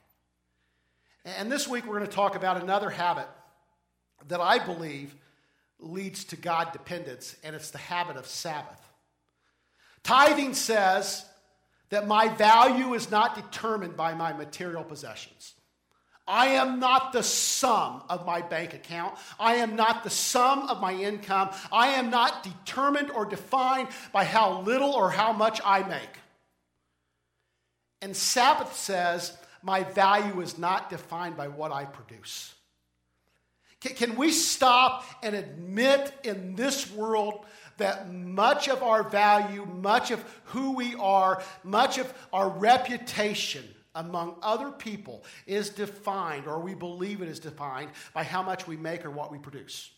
And 1.36 1.52
this 1.52 1.68
week 1.68 1.86
we're 1.86 1.98
going 1.98 2.10
to 2.10 2.16
talk 2.16 2.36
about 2.36 2.62
another 2.62 2.90
habit 2.90 3.28
that 4.30 4.40
I 4.40 4.60
believe 4.60 5.14
leads 5.78 6.24
to 6.26 6.38
God 6.38 6.72
dependence, 6.72 7.36
and 7.44 7.54
it's 7.54 7.72
the 7.72 7.78
habit 7.78 8.16
of 8.16 8.26
Sabbath. 8.26 8.82
Tithing 10.04 10.54
says 10.54 11.26
that 11.90 12.08
my 12.08 12.30
value 12.30 12.94
is 12.94 13.12
not 13.12 13.36
determined 13.36 13.98
by 13.98 14.14
my 14.14 14.32
material 14.32 14.86
possessions. 14.86 15.54
I 16.26 16.48
am 16.48 16.80
not 16.80 17.12
the 17.12 17.24
sum 17.24 18.04
of 18.10 18.26
my 18.26 18.42
bank 18.42 18.74
account. 18.74 19.18
I 19.38 19.56
am 19.56 19.76
not 19.76 20.06
the 20.06 20.10
sum 20.10 20.70
of 20.70 20.80
my 20.82 20.94
income. 20.94 21.50
I 21.74 21.90
am 21.90 22.10
not 22.10 22.44
determined 22.44 23.12
or 23.12 23.26
defined 23.26 23.90
by 24.14 24.24
how 24.24 24.62
little 24.62 24.92
or 24.92 25.10
how 25.10 25.34
much 25.34 25.60
I 25.64 25.84
make. 25.84 26.20
And 28.02 28.16
Sabbath 28.16 28.76
says 28.76 29.38
my 29.62 29.84
value 29.84 30.42
is 30.42 30.58
not 30.58 30.90
defined 30.90 31.38
by 31.38 31.48
what 31.48 31.72
I 31.72 31.86
produce. 31.86 32.54
Can, 33.80 34.16
we 34.16 34.32
stop 34.32 35.06
and 35.22 35.36
admit 35.36 36.12
in 36.24 36.56
this 36.56 36.92
world 36.92 37.46
that 37.78 38.12
much 38.12 38.68
of 38.70 38.82
our 38.82 39.04
value, 39.04 39.66
much 39.66 40.10
of 40.10 40.24
who 40.46 40.76
we 40.76 40.96
are, 40.96 41.44
much 41.64 42.00
of 42.00 42.12
our 42.34 42.50
reputation 42.50 43.64
among 43.94 44.36
other 44.42 44.72
people 44.72 45.24
is 45.46 45.70
defined, 45.70 46.48
or 46.48 46.60
we 46.60 46.74
believe 46.74 47.22
it 47.22 47.30
is 47.30 47.40
defined, 47.40 47.90
by 48.14 48.24
how 48.24 48.42
much 48.42 48.68
we 48.68 48.78
make 48.78 49.06
or 49.06 49.12
what 49.12 49.32
we 49.32 49.38
produce? 49.38 49.92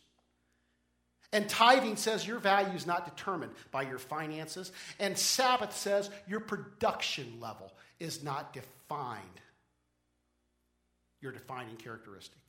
And 1.31 1.47
tithing 1.47 1.95
says 1.95 2.27
your 2.27 2.39
value 2.39 2.75
is 2.75 2.87
not 2.87 3.05
determined 3.05 3.53
by 3.71 3.83
your 3.83 3.99
finances. 3.99 4.71
And 4.99 5.17
Sabbath 5.17 5.77
says 5.77 6.09
your 6.27 6.39
production 6.39 7.39
level 7.39 7.71
is 7.99 8.23
not 8.23 8.51
defined 8.51 9.21
your 11.21 11.31
defining 11.31 11.75
characteristic. 11.75 12.39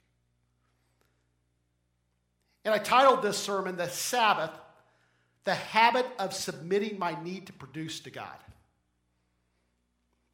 And 2.65 2.75
I 2.75 2.79
titled 2.79 3.23
this 3.23 3.39
sermon, 3.39 3.77
The 3.77 3.89
Sabbath, 3.89 4.50
the 5.45 5.55
habit 5.55 6.07
of 6.19 6.35
submitting 6.35 6.99
my 6.99 7.21
need 7.23 7.47
to 7.47 7.53
produce 7.53 8.00
to 8.00 8.11
God. 8.11 8.37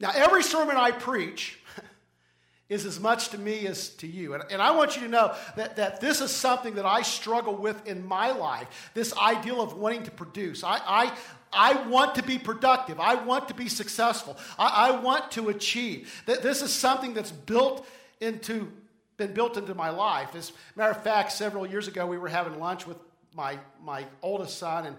Now, 0.00 0.10
every 0.14 0.42
sermon 0.42 0.76
I 0.76 0.90
preach 0.90 1.58
is 2.68 2.84
as 2.84 3.00
much 3.00 3.30
to 3.30 3.38
me 3.38 3.66
as 3.66 3.90
to 3.90 4.06
you. 4.06 4.34
And, 4.34 4.42
and, 4.50 4.60
I 4.60 4.72
want 4.72 4.96
you 4.96 5.02
to 5.02 5.08
know 5.08 5.34
that, 5.56 5.76
that 5.76 6.00
this 6.00 6.20
is 6.20 6.30
something 6.30 6.74
that 6.74 6.84
I 6.84 7.02
struggle 7.02 7.54
with 7.54 7.86
in 7.86 8.04
my 8.04 8.32
life 8.32 8.90
this 8.92 9.16
ideal 9.16 9.62
of 9.62 9.78
wanting 9.78 10.02
to 10.02 10.10
produce. 10.10 10.64
I, 10.64 10.80
I, 10.84 11.16
I 11.52 11.88
want 11.88 12.16
to 12.16 12.22
be 12.22 12.38
productive, 12.38 13.00
I 13.00 13.14
want 13.14 13.48
to 13.48 13.54
be 13.54 13.68
successful, 13.68 14.36
I, 14.58 14.88
I 14.88 15.00
want 15.00 15.30
to 15.32 15.48
achieve. 15.48 16.22
That 16.26 16.42
This 16.42 16.60
is 16.60 16.72
something 16.72 17.14
that's 17.14 17.32
built 17.32 17.86
into 18.20 18.72
been 19.16 19.32
built 19.32 19.56
into 19.56 19.74
my 19.74 19.90
life. 19.90 20.34
As 20.34 20.50
a 20.50 20.78
matter 20.78 20.90
of 20.90 21.02
fact, 21.02 21.32
several 21.32 21.66
years 21.66 21.88
ago 21.88 22.06
we 22.06 22.18
were 22.18 22.28
having 22.28 22.58
lunch 22.58 22.86
with 22.86 22.98
my 23.34 23.58
my 23.82 24.06
oldest 24.22 24.58
son, 24.58 24.86
and 24.86 24.96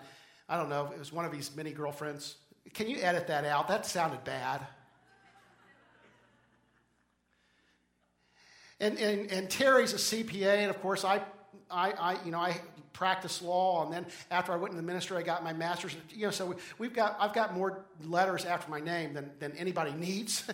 I 0.50 0.57
don't 0.57 0.69
know, 0.69 0.91
it 0.93 1.00
was 1.00 1.12
one 1.12 1.25
of 1.25 1.33
his 1.33 1.55
many 1.55 1.71
girlfriends. 1.71 2.36
Can 2.74 2.89
you 2.89 2.97
edit 3.01 3.27
that 3.27 3.45
out? 3.45 3.67
That 3.67 3.86
sounded 3.86 4.24
bad. 4.24 4.65
And, 8.79 8.97
and, 9.00 9.31
and 9.31 9.50
Terry's 9.50 9.93
a 9.93 9.97
CPA, 9.97 10.57
and 10.57 10.69
of 10.69 10.79
course, 10.81 11.03
I, 11.03 11.21
I, 11.71 11.91
I, 11.91 12.24
you 12.24 12.31
know, 12.31 12.39
I 12.39 12.62
practice 12.93 13.41
law, 13.41 13.83
and 13.83 13.91
then 13.91 14.05
after 14.29 14.51
I 14.51 14.55
went 14.55 14.71
in 14.71 14.77
the 14.77 14.83
ministry, 14.83 15.17
I 15.17 15.24
got 15.24 15.43
my 15.43 15.53
master's. 15.53 15.95
You 16.12 16.25
know, 16.25 16.31
so 16.31 16.55
we, 16.77 16.88
have 16.88 16.95
got, 16.95 17.17
I've 17.19 17.33
got 17.33 17.55
more 17.55 17.86
letters 18.03 18.45
after 18.45 18.69
my 18.69 18.79
name 18.79 19.13
than, 19.13 19.31
than 19.39 19.53
anybody 19.53 19.93
needs. 19.93 20.43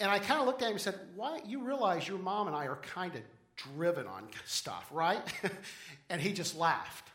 And 0.00 0.10
I 0.10 0.18
kind 0.18 0.40
of 0.40 0.46
looked 0.46 0.62
at 0.62 0.66
him 0.66 0.72
and 0.72 0.80
said, 0.80 0.98
Why? 1.16 1.40
You 1.46 1.62
realize 1.62 2.06
your 2.06 2.18
mom 2.18 2.46
and 2.46 2.56
I 2.56 2.66
are 2.66 2.76
kind 2.76 3.14
of 3.14 3.22
driven 3.56 4.06
on 4.06 4.28
stuff, 4.44 4.86
right? 4.92 5.20
and 6.10 6.20
he 6.20 6.32
just 6.32 6.56
laughed. 6.56 7.10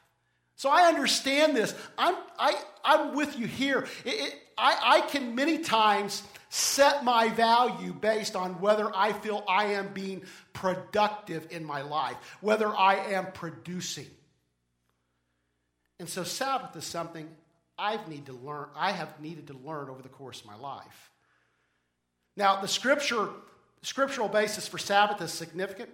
So 0.56 0.70
I 0.70 0.84
understand 0.84 1.56
this. 1.56 1.74
I'm, 1.98 2.16
I, 2.38 2.62
I'm 2.84 3.16
with 3.16 3.38
you 3.38 3.48
here. 3.48 3.86
It, 4.06 4.14
it, 4.14 4.42
I, 4.58 4.98
I 4.98 5.02
can 5.02 5.36
many 5.36 5.60
times 5.60 6.24
set 6.50 7.04
my 7.04 7.30
value 7.30 7.94
based 7.94 8.36
on 8.36 8.62
whether 8.62 8.90
I 8.96 9.14
feel 9.14 9.44
I 9.48 9.74
am 9.74 9.92
being 9.94 10.24
productive 10.54 11.48
in 11.50 11.66
my 11.66 11.82
life, 11.82 12.18
whether 12.42 12.68
I 12.68 12.96
am 13.14 13.32
producing. 13.32 14.08
And 16.00 16.08
so 16.08 16.24
Sabbath 16.24 16.76
is 16.76 16.86
something 16.86 17.28
I've 17.78 18.08
need 18.08 18.28
to 18.28 18.34
learn, 18.34 18.68
I 18.76 18.92
have 18.92 19.20
needed 19.20 19.48
to 19.48 19.54
learn 19.54 19.90
over 19.90 20.02
the 20.02 20.10
course 20.10 20.42
of 20.42 20.46
my 20.46 20.56
life. 20.56 21.12
Now, 22.36 22.62
the 22.62 22.68
scripture, 22.68 23.30
scriptural 23.82 24.28
basis 24.28 24.68
for 24.68 24.78
Sabbath 24.78 25.22
is 25.22 25.32
significant. 25.32 25.90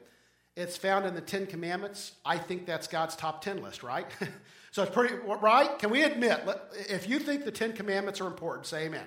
It's 0.56 0.78
found 0.78 1.06
in 1.06 1.16
the 1.16 1.22
Ten 1.22 1.46
Commandments. 1.46 2.14
I 2.26 2.38
think 2.38 2.66
that's 2.66 2.88
God's 2.88 3.16
top 3.16 3.44
10 3.44 3.62
list, 3.62 3.84
right? 3.84 4.06
so 4.72 4.84
it's 4.84 4.92
pretty, 4.92 5.16
right? 5.16 5.78
Can 5.80 5.90
we 5.90 6.04
admit, 6.04 6.42
if 6.90 7.08
you 7.08 7.20
think 7.20 7.46
the 7.46 7.52
Ten 7.52 7.74
Commandments 7.74 8.20
are 8.22 8.28
important, 8.28 8.66
say 8.66 8.86
amen. 8.86 9.06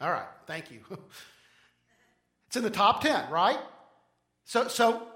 All 0.00 0.10
right, 0.10 0.28
thank 0.46 0.70
you. 0.70 0.80
it's 2.46 2.56
in 2.56 2.62
the 2.62 2.70
top 2.70 3.02
10, 3.02 3.30
right? 3.30 3.58
So, 4.44 4.68
so 4.68 5.06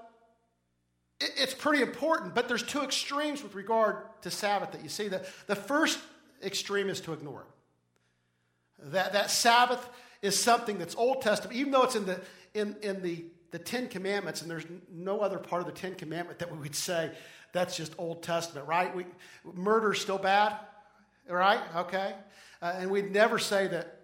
it's 1.19 1.53
pretty 1.53 1.81
important, 1.81 2.35
but 2.35 2.47
there's 2.47 2.63
two 2.63 2.81
extremes 2.81 3.41
with 3.41 3.55
regard 3.55 3.97
to 4.21 4.31
Sabbath 4.31 4.71
that 4.71 4.83
you 4.83 4.89
see. 4.89 5.07
The, 5.07 5.25
the 5.47 5.55
first 5.55 5.99
extreme 6.43 6.89
is 6.89 7.01
to 7.01 7.13
ignore 7.13 7.41
it. 7.41 8.91
That, 8.91 9.13
that 9.13 9.31
Sabbath 9.31 9.89
is 10.21 10.41
something 10.41 10.77
that's 10.77 10.95
Old 10.95 11.21
Testament, 11.21 11.57
even 11.57 11.71
though 11.71 11.83
it's 11.83 11.95
in 11.95 12.05
the, 12.05 12.21
in, 12.53 12.75
in 12.81 13.01
the, 13.01 13.25
the 13.51 13.59
Ten 13.59 13.87
Commandments, 13.87 14.41
and 14.41 14.49
there's 14.49 14.65
no 14.91 15.19
other 15.19 15.37
part 15.37 15.61
of 15.61 15.67
the 15.67 15.73
Ten 15.73 15.95
Commandment 15.95 16.39
that 16.39 16.51
we 16.51 16.57
would 16.57 16.75
say 16.75 17.11
that's 17.53 17.77
just 17.77 17.93
Old 17.97 18.23
Testament, 18.23 18.67
right? 18.67 18.95
We, 18.95 19.05
murder's 19.53 20.01
still 20.01 20.17
bad, 20.17 20.57
right? 21.29 21.61
Okay. 21.75 22.13
Uh, 22.61 22.73
and 22.77 22.91
we'd 22.91 23.11
never 23.11 23.39
say 23.39 23.67
that 23.67 23.99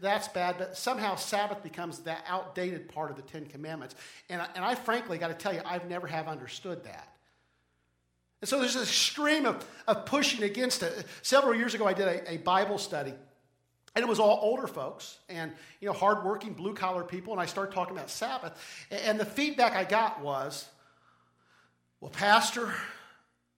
that's 0.00 0.28
bad, 0.28 0.56
but 0.58 0.76
somehow 0.76 1.16
Sabbath 1.16 1.62
becomes 1.62 2.00
that 2.00 2.24
outdated 2.28 2.88
part 2.88 3.10
of 3.10 3.16
the 3.16 3.22
Ten 3.22 3.46
Commandments. 3.46 3.94
And 4.28 4.42
I, 4.42 4.48
and 4.54 4.64
I 4.64 4.74
frankly 4.74 5.18
got 5.18 5.28
to 5.28 5.34
tell 5.34 5.54
you, 5.54 5.62
I've 5.64 5.88
never 5.88 6.06
have 6.06 6.28
understood 6.28 6.84
that. 6.84 7.08
And 8.42 8.48
so 8.48 8.58
there's 8.58 8.74
this 8.74 8.88
stream 8.88 9.46
of, 9.46 9.66
of 9.86 10.06
pushing 10.06 10.42
against 10.42 10.82
it. 10.82 11.06
Several 11.22 11.54
years 11.54 11.74
ago, 11.74 11.86
I 11.86 11.92
did 11.92 12.08
a, 12.08 12.32
a 12.32 12.36
Bible 12.38 12.78
study 12.78 13.14
and 13.94 14.02
it 14.02 14.08
was 14.08 14.20
all 14.20 14.38
older 14.42 14.66
folks 14.66 15.18
and 15.28 15.52
you 15.80 15.86
know 15.86 15.92
hardworking 15.92 16.52
blue 16.52 16.74
collar 16.74 17.04
people. 17.04 17.32
And 17.32 17.40
i 17.40 17.46
started 17.46 17.74
talking 17.74 17.96
about 17.96 18.10
sabbath. 18.10 18.52
And 18.90 19.18
the 19.18 19.24
feedback 19.24 19.74
i 19.74 19.84
got 19.84 20.20
was 20.20 20.68
well 22.00 22.10
pastor 22.10 22.72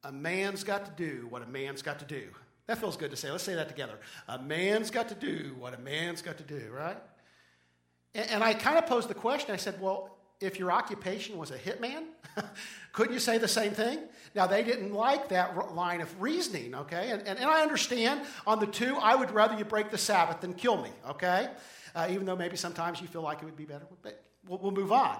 a 0.04 0.12
man's 0.12 0.64
got 0.64 0.84
to 0.86 0.92
do 0.92 1.26
what 1.30 1.42
a 1.42 1.46
man's 1.46 1.82
got 1.82 1.98
to 2.00 2.04
do. 2.04 2.24
That 2.66 2.78
feels 2.78 2.96
good 2.96 3.10
to 3.10 3.16
say. 3.16 3.30
Let's 3.30 3.44
say 3.44 3.54
that 3.54 3.68
together. 3.68 3.98
A 4.28 4.38
man's 4.38 4.90
got 4.90 5.08
to 5.08 5.14
do 5.14 5.54
what 5.58 5.74
a 5.74 5.78
man's 5.78 6.22
got 6.22 6.38
to 6.38 6.44
do 6.44 6.70
right? 6.72 6.98
And, 8.14 8.30
and 8.30 8.44
i 8.44 8.54
kind 8.54 8.78
of 8.78 8.86
posed 8.86 9.08
the 9.08 9.14
question. 9.14 9.52
I 9.52 9.58
said 9.58 9.80
well 9.80 10.16
if 10.42 10.58
your 10.58 10.72
occupation 10.72 11.38
was 11.38 11.50
a 11.50 11.58
hitman, 11.58 12.04
couldn't 12.92 13.14
you 13.14 13.20
say 13.20 13.38
the 13.38 13.48
same 13.48 13.72
thing? 13.72 13.98
Now, 14.34 14.46
they 14.46 14.62
didn't 14.62 14.92
like 14.92 15.28
that 15.28 15.74
line 15.74 16.00
of 16.00 16.20
reasoning, 16.20 16.74
okay? 16.74 17.10
And, 17.10 17.20
and, 17.22 17.38
and, 17.38 17.48
I 17.48 17.62
understand 17.62 18.22
on 18.46 18.58
the 18.60 18.66
two, 18.66 18.96
I 18.96 19.14
would 19.14 19.30
rather 19.30 19.56
you 19.56 19.64
break 19.64 19.90
the 19.90 19.98
Sabbath 19.98 20.40
than 20.40 20.54
kill 20.54 20.82
me, 20.82 20.90
okay? 21.10 21.48
Uh, 21.94 22.08
even 22.10 22.24
though 22.24 22.36
maybe 22.36 22.56
sometimes 22.56 23.00
you 23.00 23.06
feel 23.06 23.22
like 23.22 23.42
it 23.42 23.44
would 23.44 23.56
be 23.56 23.66
better, 23.66 23.86
but 24.02 24.22
we'll, 24.48 24.58
we'll 24.58 24.72
move 24.72 24.92
on. 24.92 25.18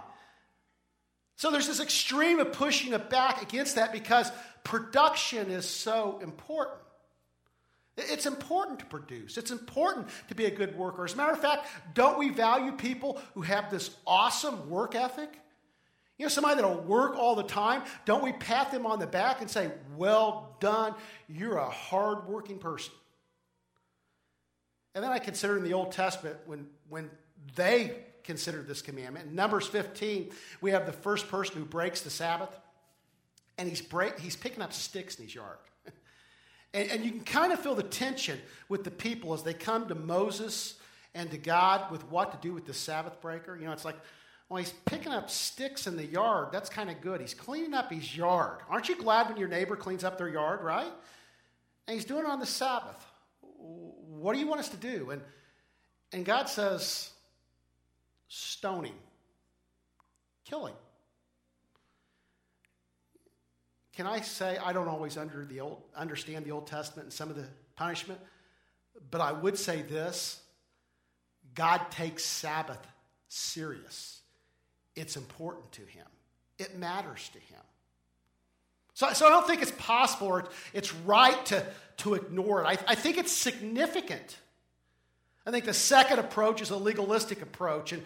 So 1.37 1.51
there's 1.51 1.67
this 1.67 1.81
extreme 1.81 2.39
of 2.39 2.53
pushing 2.53 2.93
it 2.93 3.11
back 3.11 3.43
against 3.43 3.75
that 3.77 3.93
because 3.93 4.31
production 4.65 5.51
is 5.51 5.69
so 5.69 6.21
important. 6.23 6.79
It's 7.97 8.25
important 8.25 8.79
to 8.79 8.87
produce. 8.87 9.37
It's 9.37 9.51
important 9.51 10.09
to 10.29 10.35
be 10.35 10.47
a 10.47 10.51
good 10.51 10.77
worker. 10.77 11.05
As 11.05 11.13
a 11.13 11.17
matter 11.17 11.33
of 11.33 11.41
fact, 11.41 11.67
don't 11.93 12.19
we 12.19 12.31
value 12.31 12.73
people 12.73 13.21
who 13.35 13.43
have 13.43 13.71
this 13.71 13.91
awesome 14.07 14.71
work 14.71 14.95
ethic? 14.95 15.39
You 16.19 16.25
know, 16.25 16.31
somebody 16.31 16.57
that'll 16.57 16.81
work 16.83 17.17
all 17.17 17.35
the 17.35 17.43
time, 17.43 17.83
don't 18.05 18.23
we 18.23 18.33
pat 18.33 18.71
them 18.71 18.87
on 18.87 18.99
the 18.99 19.07
back 19.07 19.41
and 19.41 19.51
say, 19.51 19.71
Well 19.97 20.57
done, 20.61 20.95
you're 21.29 21.59
a 21.59 21.69
hardworking 21.69 22.59
person? 22.59 22.95
And 24.95 25.03
then 25.03 25.11
I 25.11 25.19
consider 25.19 25.57
in 25.57 25.65
the 25.65 25.73
Old 25.73 25.93
Testament 25.93 26.37
when, 26.47 26.67
when 26.89 27.11
they 27.57 27.97
considered 28.25 28.69
this 28.69 28.83
commandment. 28.83 29.29
In 29.29 29.35
Numbers 29.35 29.67
15, 29.67 30.31
we 30.61 30.71
have 30.71 30.87
the 30.87 30.93
first 30.93 31.29
person 31.29 31.57
who 31.57 31.65
breaks 31.65 32.03
the 32.03 32.11
Sabbath, 32.11 32.51
and 33.59 33.69
he's, 33.69 33.81
break, 33.81 34.19
he's 34.19 34.37
picking 34.37 34.63
up 34.63 34.73
sticks 34.73 35.17
in 35.17 35.25
his 35.25 35.35
yard. 35.35 35.59
And, 36.75 36.91
and 36.91 37.05
you 37.05 37.11
can 37.11 37.25
kind 37.25 37.53
of 37.53 37.61
feel 37.61 37.75
the 37.75 37.83
tension 37.83 38.39
with 38.69 38.85
the 38.85 38.91
people 38.91 39.35
as 39.35 39.43
they 39.43 39.55
come 39.55 39.89
to 39.89 39.95
Moses 39.95 40.77
and 41.15 41.31
to 41.31 41.39
God 41.39 41.91
with 41.91 42.09
what 42.11 42.33
to 42.33 42.39
do 42.47 42.55
with 42.55 42.67
the 42.67 42.75
Sabbath 42.75 43.21
breaker. 43.21 43.57
You 43.57 43.67
know, 43.67 43.73
it's 43.73 43.85
like, 43.85 43.99
well, 44.49 44.59
he's 44.59 44.73
picking 44.85 45.13
up 45.13 45.31
sticks 45.31 45.87
in 45.87 45.97
the 45.97 46.05
yard. 46.05 46.49
That's 46.53 46.69
kind 46.69 46.91
of 46.91 47.01
good. 47.01 47.21
He's 47.21 47.35
cleaning 47.35 47.75
up 47.75 47.91
his 47.91 48.17
yard. 48.17 48.59
Aren't 48.69 48.89
you 48.89 48.97
glad 48.97 49.29
when 49.29 49.39
your 49.39 49.49
neighbor 49.49 49.77
cleans 49.77 50.05
up 50.05 50.19
their 50.19 50.29
yard, 50.29 50.61
right? 50.63 50.93
And 51.87 51.95
he's 51.95 52.05
doing 52.05 52.25
it 52.25 52.31
on 52.31 52.39
the 52.39 52.47
Sabbath. 52.47 53.03
What 53.41 54.35
do 54.35 54.39
you 54.39 54.47
want 54.47 54.61
us 54.61 54.69
to 54.71 54.77
do? 54.77 55.11
And, 55.11 55.23
and 56.13 56.25
God 56.25 56.49
says, 56.49 57.11
stone 58.29 58.85
him, 58.85 58.95
kill 60.45 60.67
him. 60.67 60.75
Can 63.95 64.07
I 64.07 64.21
say 64.21 64.59
I 64.59 64.73
don't 64.73 64.89
always 64.89 65.17
under 65.17 65.45
the 65.45 65.61
old, 65.61 65.83
understand 65.95 66.45
the 66.45 66.51
Old 66.51 66.67
Testament 66.67 67.07
and 67.07 67.13
some 67.13 67.29
of 67.29 67.37
the 67.37 67.45
punishment, 67.77 68.21
but 69.11 69.21
I 69.21 69.33
would 69.33 69.59
say 69.59 69.83
this 69.83 70.41
God 71.55 71.81
takes 71.91 72.25
Sabbath 72.25 72.85
serious. 73.29 74.21
It's 74.95 75.17
important 75.17 75.73
to 75.73 75.83
him, 75.83 76.07
it 76.59 76.79
matters 76.79 77.31
to 77.31 77.39
him. 77.39 77.61
So, 78.95 79.13
so 79.15 79.27
I 79.27 79.31
don't 79.31 79.47
think 79.47 79.63
it's 79.63 79.73
possible 79.73 80.27
or 80.27 80.45
it's 80.75 80.95
right 80.95 81.45
to, 81.47 81.65
to 81.99 82.15
ignore 82.15 82.63
it. 82.63 82.67
I, 82.67 82.93
I 82.93 82.95
think 82.95 83.17
it's 83.17 83.33
significant. 83.33 84.37
I 85.47 85.51
think 85.51 85.65
the 85.65 85.75
second 85.75 86.19
approach 86.19 86.61
is 86.61 86.71
a 86.71 86.77
legalistic 86.77 87.41
approach. 87.41 87.93
And 87.93 88.03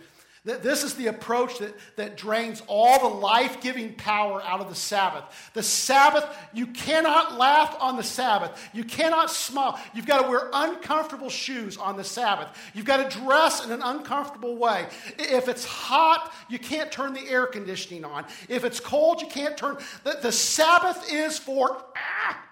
this 0.47 0.85
is 0.85 0.95
the 0.95 1.09
approach 1.09 1.59
that, 1.59 1.75
that 1.97 2.17
drains 2.17 2.62
all 2.69 3.00
the 3.00 3.17
life 3.17 3.61
giving 3.61 3.95
power 3.95 4.41
out 4.43 4.61
of 4.61 4.69
the 4.69 4.76
Sabbath. 4.76 5.25
The 5.55 5.62
Sabbath, 5.62 6.25
you 6.55 6.69
cannot 6.69 7.37
laugh 7.37 7.76
on 7.81 7.97
the 7.97 8.05
Sabbath. 8.05 8.69
You 8.73 8.85
cannot 8.85 9.31
smile. 9.31 9.81
You've 9.93 10.07
got 10.07 10.23
to 10.23 10.29
wear 10.29 10.49
uncomfortable 10.53 11.31
shoes 11.31 11.76
on 11.76 11.97
the 11.97 12.05
Sabbath. 12.05 12.49
You've 12.75 12.85
got 12.85 13.11
to 13.11 13.19
dress 13.19 13.65
in 13.65 13.73
an 13.73 13.83
uncomfortable 13.83 14.57
way. 14.57 14.87
If 15.19 15.49
it's 15.49 15.65
hot, 15.65 16.33
you 16.49 16.61
can't 16.61 16.93
turn 16.93 17.12
the 17.12 17.29
air 17.29 17.47
conditioning 17.47 18.05
on. 18.05 18.25
If 18.49 18.65
it's 18.65 18.79
cold, 18.79 19.21
you 19.21 19.26
can't 19.26 19.57
turn. 19.57 19.79
The, 20.05 20.21
the 20.23 20.33
Sabbath 20.33 21.12
is 21.12 21.38
for. 21.38 21.83
Ah, 21.97 22.46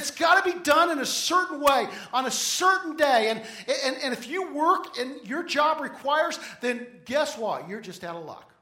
it's 0.00 0.10
got 0.10 0.42
to 0.42 0.52
be 0.52 0.58
done 0.60 0.90
in 0.90 0.98
a 0.98 1.06
certain 1.06 1.60
way, 1.60 1.86
on 2.12 2.26
a 2.26 2.30
certain 2.30 2.96
day. 2.96 3.28
And, 3.28 3.42
and, 3.84 3.96
and 4.02 4.12
if 4.12 4.26
you 4.26 4.52
work 4.54 4.98
and 4.98 5.16
your 5.28 5.42
job 5.42 5.80
requires, 5.80 6.38
then 6.60 6.86
guess 7.04 7.36
what? 7.36 7.68
You're 7.68 7.80
just 7.80 8.02
out 8.02 8.16
of 8.16 8.24
luck. 8.24 8.52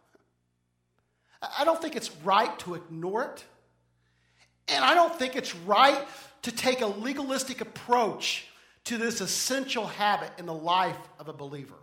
I 1.59 1.65
don't 1.65 1.81
think 1.81 1.95
it's 1.95 2.15
right 2.25 2.59
to 2.61 2.75
ignore 2.75 3.23
it. 3.23 3.45
And 4.67 4.85
I 4.85 4.95
don't 4.95 5.15
think 5.17 5.37
it's 5.37 5.55
right 5.55 6.07
to 6.43 6.53
take 6.53 6.81
a 6.81 6.87
legalistic 6.87 7.61
approach 7.61 8.47
to 8.85 8.99
this 8.99 9.21
essential 9.21 9.87
habit 9.87 10.31
in 10.39 10.47
the 10.47 10.55
life 10.55 10.99
of 11.19 11.29
a 11.29 11.33
believer. 11.33 11.79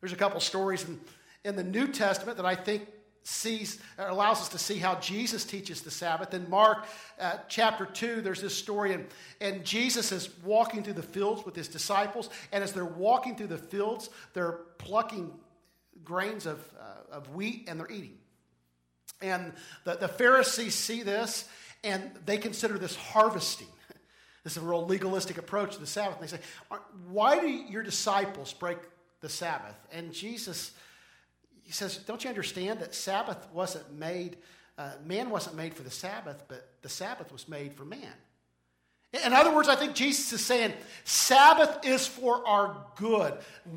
There's 0.00 0.12
a 0.12 0.16
couple 0.16 0.40
stories 0.40 0.84
in, 0.84 1.00
in 1.44 1.56
the 1.56 1.64
New 1.64 1.88
Testament 1.88 2.36
that 2.38 2.46
I 2.46 2.54
think 2.54 2.88
sees 3.26 3.80
allows 3.98 4.40
us 4.40 4.48
to 4.50 4.58
see 4.58 4.76
how 4.76 4.94
Jesus 4.96 5.44
teaches 5.44 5.80
the 5.80 5.90
Sabbath. 5.90 6.32
In 6.32 6.48
Mark 6.48 6.86
uh, 7.20 7.38
chapter 7.48 7.84
2, 7.84 8.20
there's 8.20 8.40
this 8.40 8.56
story, 8.56 8.92
and, 8.92 9.06
and 9.40 9.64
Jesus 9.64 10.12
is 10.12 10.28
walking 10.44 10.84
through 10.84 10.92
the 10.92 11.02
fields 11.02 11.44
with 11.44 11.56
his 11.56 11.66
disciples, 11.66 12.30
and 12.52 12.62
as 12.62 12.72
they're 12.72 12.84
walking 12.84 13.34
through 13.34 13.48
the 13.48 13.58
fields, 13.58 14.10
they're 14.32 14.60
plucking 14.78 15.32
grains 16.04 16.46
of, 16.46 16.60
uh, 16.80 17.16
of 17.16 17.34
wheat 17.34 17.64
and 17.68 17.80
they're 17.80 17.90
eating. 17.90 18.16
And 19.20 19.52
the, 19.84 19.96
the 19.96 20.08
Pharisees 20.08 20.76
see 20.76 21.02
this, 21.02 21.48
and 21.82 22.10
they 22.26 22.38
consider 22.38 22.78
this 22.78 22.96
harvesting. 22.96 23.68
This 24.44 24.56
is 24.56 24.62
a 24.62 24.66
real 24.66 24.86
legalistic 24.86 25.38
approach 25.38 25.74
to 25.74 25.80
the 25.80 25.88
Sabbath. 25.88 26.20
And 26.20 26.28
they 26.28 26.36
say, 26.36 26.42
Why 27.08 27.40
do 27.40 27.48
your 27.48 27.82
disciples 27.82 28.52
break 28.52 28.78
the 29.20 29.28
Sabbath? 29.28 29.74
And 29.90 30.12
Jesus 30.12 30.70
he 31.66 31.72
says, 31.72 31.98
Don't 31.98 32.22
you 32.22 32.30
understand 32.30 32.80
that 32.80 32.94
Sabbath 32.94 33.46
wasn't 33.52 33.92
made, 33.98 34.38
uh, 34.78 34.92
man 35.04 35.30
wasn't 35.30 35.56
made 35.56 35.74
for 35.74 35.82
the 35.82 35.90
Sabbath, 35.90 36.44
but 36.48 36.68
the 36.82 36.88
Sabbath 36.88 37.32
was 37.32 37.48
made 37.48 37.74
for 37.74 37.84
man. 37.84 38.12
In 39.24 39.32
other 39.32 39.54
words, 39.54 39.68
I 39.68 39.76
think 39.76 39.94
Jesus 39.94 40.32
is 40.32 40.44
saying 40.44 40.72
Sabbath 41.04 41.86
is 41.86 42.06
for 42.06 42.46
our 42.46 42.76
good, 42.96 43.34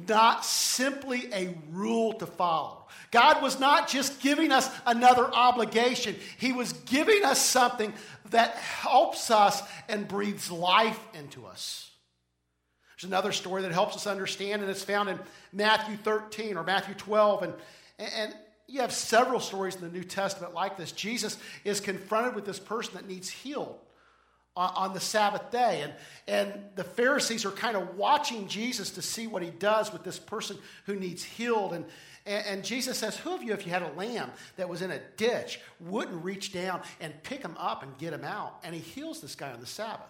not 0.07 0.43
simply 0.43 1.29
a 1.33 1.55
rule 1.71 2.13
to 2.13 2.25
follow. 2.25 2.87
God 3.11 3.41
was 3.41 3.59
not 3.59 3.87
just 3.87 4.21
giving 4.21 4.51
us 4.51 4.69
another 4.85 5.25
obligation, 5.33 6.15
He 6.37 6.51
was 6.51 6.73
giving 6.73 7.23
us 7.25 7.43
something 7.43 7.93
that 8.31 8.55
helps 8.55 9.31
us 9.31 9.63
and 9.87 10.07
breathes 10.07 10.51
life 10.51 10.99
into 11.13 11.45
us. 11.45 11.89
There's 12.99 13.09
another 13.09 13.31
story 13.31 13.61
that 13.61 13.71
helps 13.71 13.95
us 13.95 14.07
understand, 14.07 14.61
and 14.61 14.69
it's 14.69 14.83
found 14.83 15.07
in 15.07 15.17
Matthew 15.53 15.95
13 15.95 16.57
or 16.57 16.63
Matthew 16.63 16.95
12. 16.95 17.43
And 17.43 17.53
and 17.99 18.33
you 18.67 18.81
have 18.81 18.91
several 18.91 19.39
stories 19.39 19.75
in 19.75 19.81
the 19.81 19.89
New 19.89 20.03
Testament 20.03 20.53
like 20.53 20.77
this. 20.77 20.91
Jesus 20.91 21.37
is 21.63 21.79
confronted 21.79 22.35
with 22.35 22.45
this 22.45 22.59
person 22.59 22.93
that 22.95 23.07
needs 23.07 23.29
healed 23.29 23.79
on 24.55 24.93
the 24.93 24.99
Sabbath 24.99 25.51
day. 25.51 25.81
And, 25.83 25.93
and 26.27 26.63
the 26.75 26.83
Pharisees 26.83 27.45
are 27.45 27.51
kind 27.51 27.77
of 27.77 27.95
watching 27.95 28.47
Jesus 28.47 28.91
to 28.91 29.01
see 29.01 29.25
what 29.25 29.41
he 29.41 29.49
does 29.49 29.93
with 29.93 30.03
this 30.03 30.19
person 30.19 30.57
who 30.85 30.95
needs 30.95 31.23
healed. 31.23 31.73
And, 31.73 31.85
and, 32.25 32.45
and, 32.45 32.63
Jesus 32.63 32.97
says, 32.97 33.17
Who 33.17 33.33
of 33.33 33.41
you, 33.41 33.53
if 33.53 33.65
you 33.65 33.71
had 33.71 33.83
a 33.83 33.91
lamb 33.93 34.29
that 34.57 34.67
was 34.67 34.81
in 34.81 34.91
a 34.91 34.99
ditch, 35.17 35.59
wouldn't 35.79 36.23
reach 36.23 36.51
down 36.51 36.81
and 36.99 37.13
pick 37.23 37.41
him 37.41 37.55
up 37.57 37.83
and 37.83 37.97
get 37.97 38.13
him 38.13 38.25
out? 38.25 38.59
And 38.63 38.75
he 38.75 38.81
heals 38.81 39.21
this 39.21 39.35
guy 39.35 39.51
on 39.51 39.61
the 39.61 39.65
Sabbath. 39.65 40.05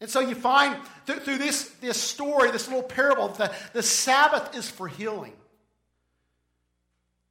And 0.00 0.10
so 0.10 0.20
you 0.20 0.34
find 0.34 0.76
th- 1.06 1.20
through 1.20 1.38
this, 1.38 1.68
this 1.80 2.00
story, 2.00 2.50
this 2.50 2.68
little 2.68 2.82
parable, 2.82 3.28
that 3.28 3.54
the 3.72 3.82
Sabbath 3.82 4.54
is 4.54 4.68
for 4.68 4.88
healing. 4.88 5.32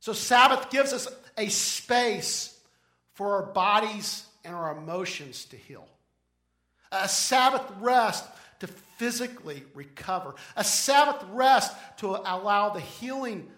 So, 0.06 0.14
Sabbath 0.14 0.70
gives 0.70 0.94
us 0.94 1.08
a 1.36 1.48
space 1.48 2.56
for 3.16 3.38
our 3.38 3.52
bodies 3.54 4.24
and 4.44 4.54
our 4.54 4.78
emotions 4.78 5.46
to 5.46 5.58
heal. 5.58 5.88
A 6.92 7.10
Sabbath 7.10 7.64
rest 7.80 8.24
to 8.60 8.68
physically 8.98 9.64
recover. 9.74 10.36
A 10.56 10.64
Sabbath 10.64 11.26
rest 11.32 11.74
to 11.98 12.10
allow 12.10 12.70
the 12.70 12.82
healing 12.82 13.50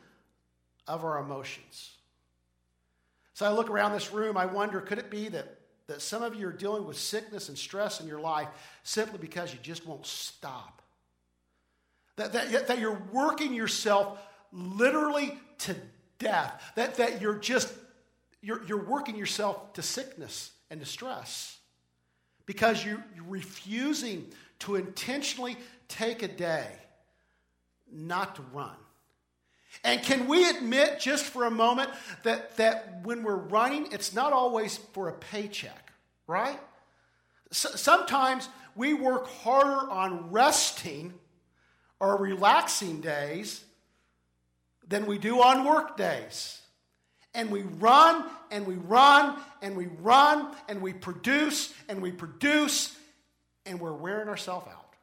of 0.88 1.04
our 1.04 1.20
emotions. 1.20 1.92
So 3.34 3.46
I 3.46 3.50
look 3.50 3.70
around 3.70 3.92
this 3.92 4.14
room, 4.14 4.38
I 4.38 4.46
wonder 4.46 4.80
could 4.80 5.00
it 5.00 5.12
be 5.12 5.28
that, 5.28 5.60
that 5.88 6.02
some 6.02 6.24
of 6.24 6.34
you 6.34 6.48
are 6.48 6.54
dealing 6.54 6.86
with 6.88 6.98
sickness 6.98 7.50
and 7.50 7.58
stress 7.58 8.00
in 8.00 8.08
your 8.08 8.22
life 8.22 8.48
simply 8.84 9.20
because 9.20 9.52
you 9.52 9.60
just 9.62 9.86
won't 9.86 10.06
stop? 10.06 10.82
That, 12.16 12.32
that, 12.32 12.68
that 12.70 12.80
you're 12.80 13.02
working 13.12 13.54
yourself 13.54 14.18
literally 14.54 15.38
to 15.58 15.76
death, 16.20 16.62
that, 16.76 16.96
that 16.96 17.22
you're 17.22 17.38
just, 17.38 17.74
you're, 18.42 18.64
you're 18.66 18.84
working 18.84 19.16
yourself 19.16 19.74
to 19.74 19.82
sickness 19.82 20.52
and 20.70 20.80
distress 20.80 21.58
because 22.46 22.84
you, 22.84 23.02
you're 23.16 23.26
refusing 23.28 24.26
to 24.60 24.76
intentionally 24.76 25.58
take 25.88 26.24
a 26.24 26.28
day 26.28 26.68
not 27.92 28.36
to 28.36 28.42
run. 28.54 28.76
And 29.84 30.02
can 30.02 30.28
we 30.28 30.50
admit 30.50 31.00
just 31.00 31.26
for 31.26 31.46
a 31.46 31.52
moment 31.52 31.90
that, 32.24 32.58
that 32.58 33.02
when 33.04 33.24
we're 33.24 33.36
running, 33.36 33.90
it's 33.92 34.14
not 34.14 34.34
always 34.34 34.78
for 34.94 35.10
a 35.10 35.14
paycheck, 35.14 35.92
right? 36.26 36.60
sometimes 37.50 38.50
we 38.76 38.94
work 38.94 39.28
harder 39.28 39.90
on 39.90 40.32
resting 40.32 41.14
or 42.00 42.18
relaxing 42.18 43.00
days 43.00 43.64
than 44.88 45.06
we 45.06 45.18
do 45.18 45.42
on 45.42 45.66
work 45.66 45.98
days. 45.98 46.62
And 47.34 47.52
we 47.52 47.62
run 47.62 48.26
and 48.50 48.66
we 48.66 48.76
run 48.76 49.38
and 49.62 49.76
we 49.76 49.88
run 50.02 50.56
and 50.68 50.82
we 50.82 50.94
produce 50.94 51.74
and 51.88 52.02
we 52.02 52.12
produce 52.12 52.98
and 53.66 53.80
we're 53.80 53.94
wearing 53.94 54.30
ourselves 54.30 54.68
out. 54.68 54.96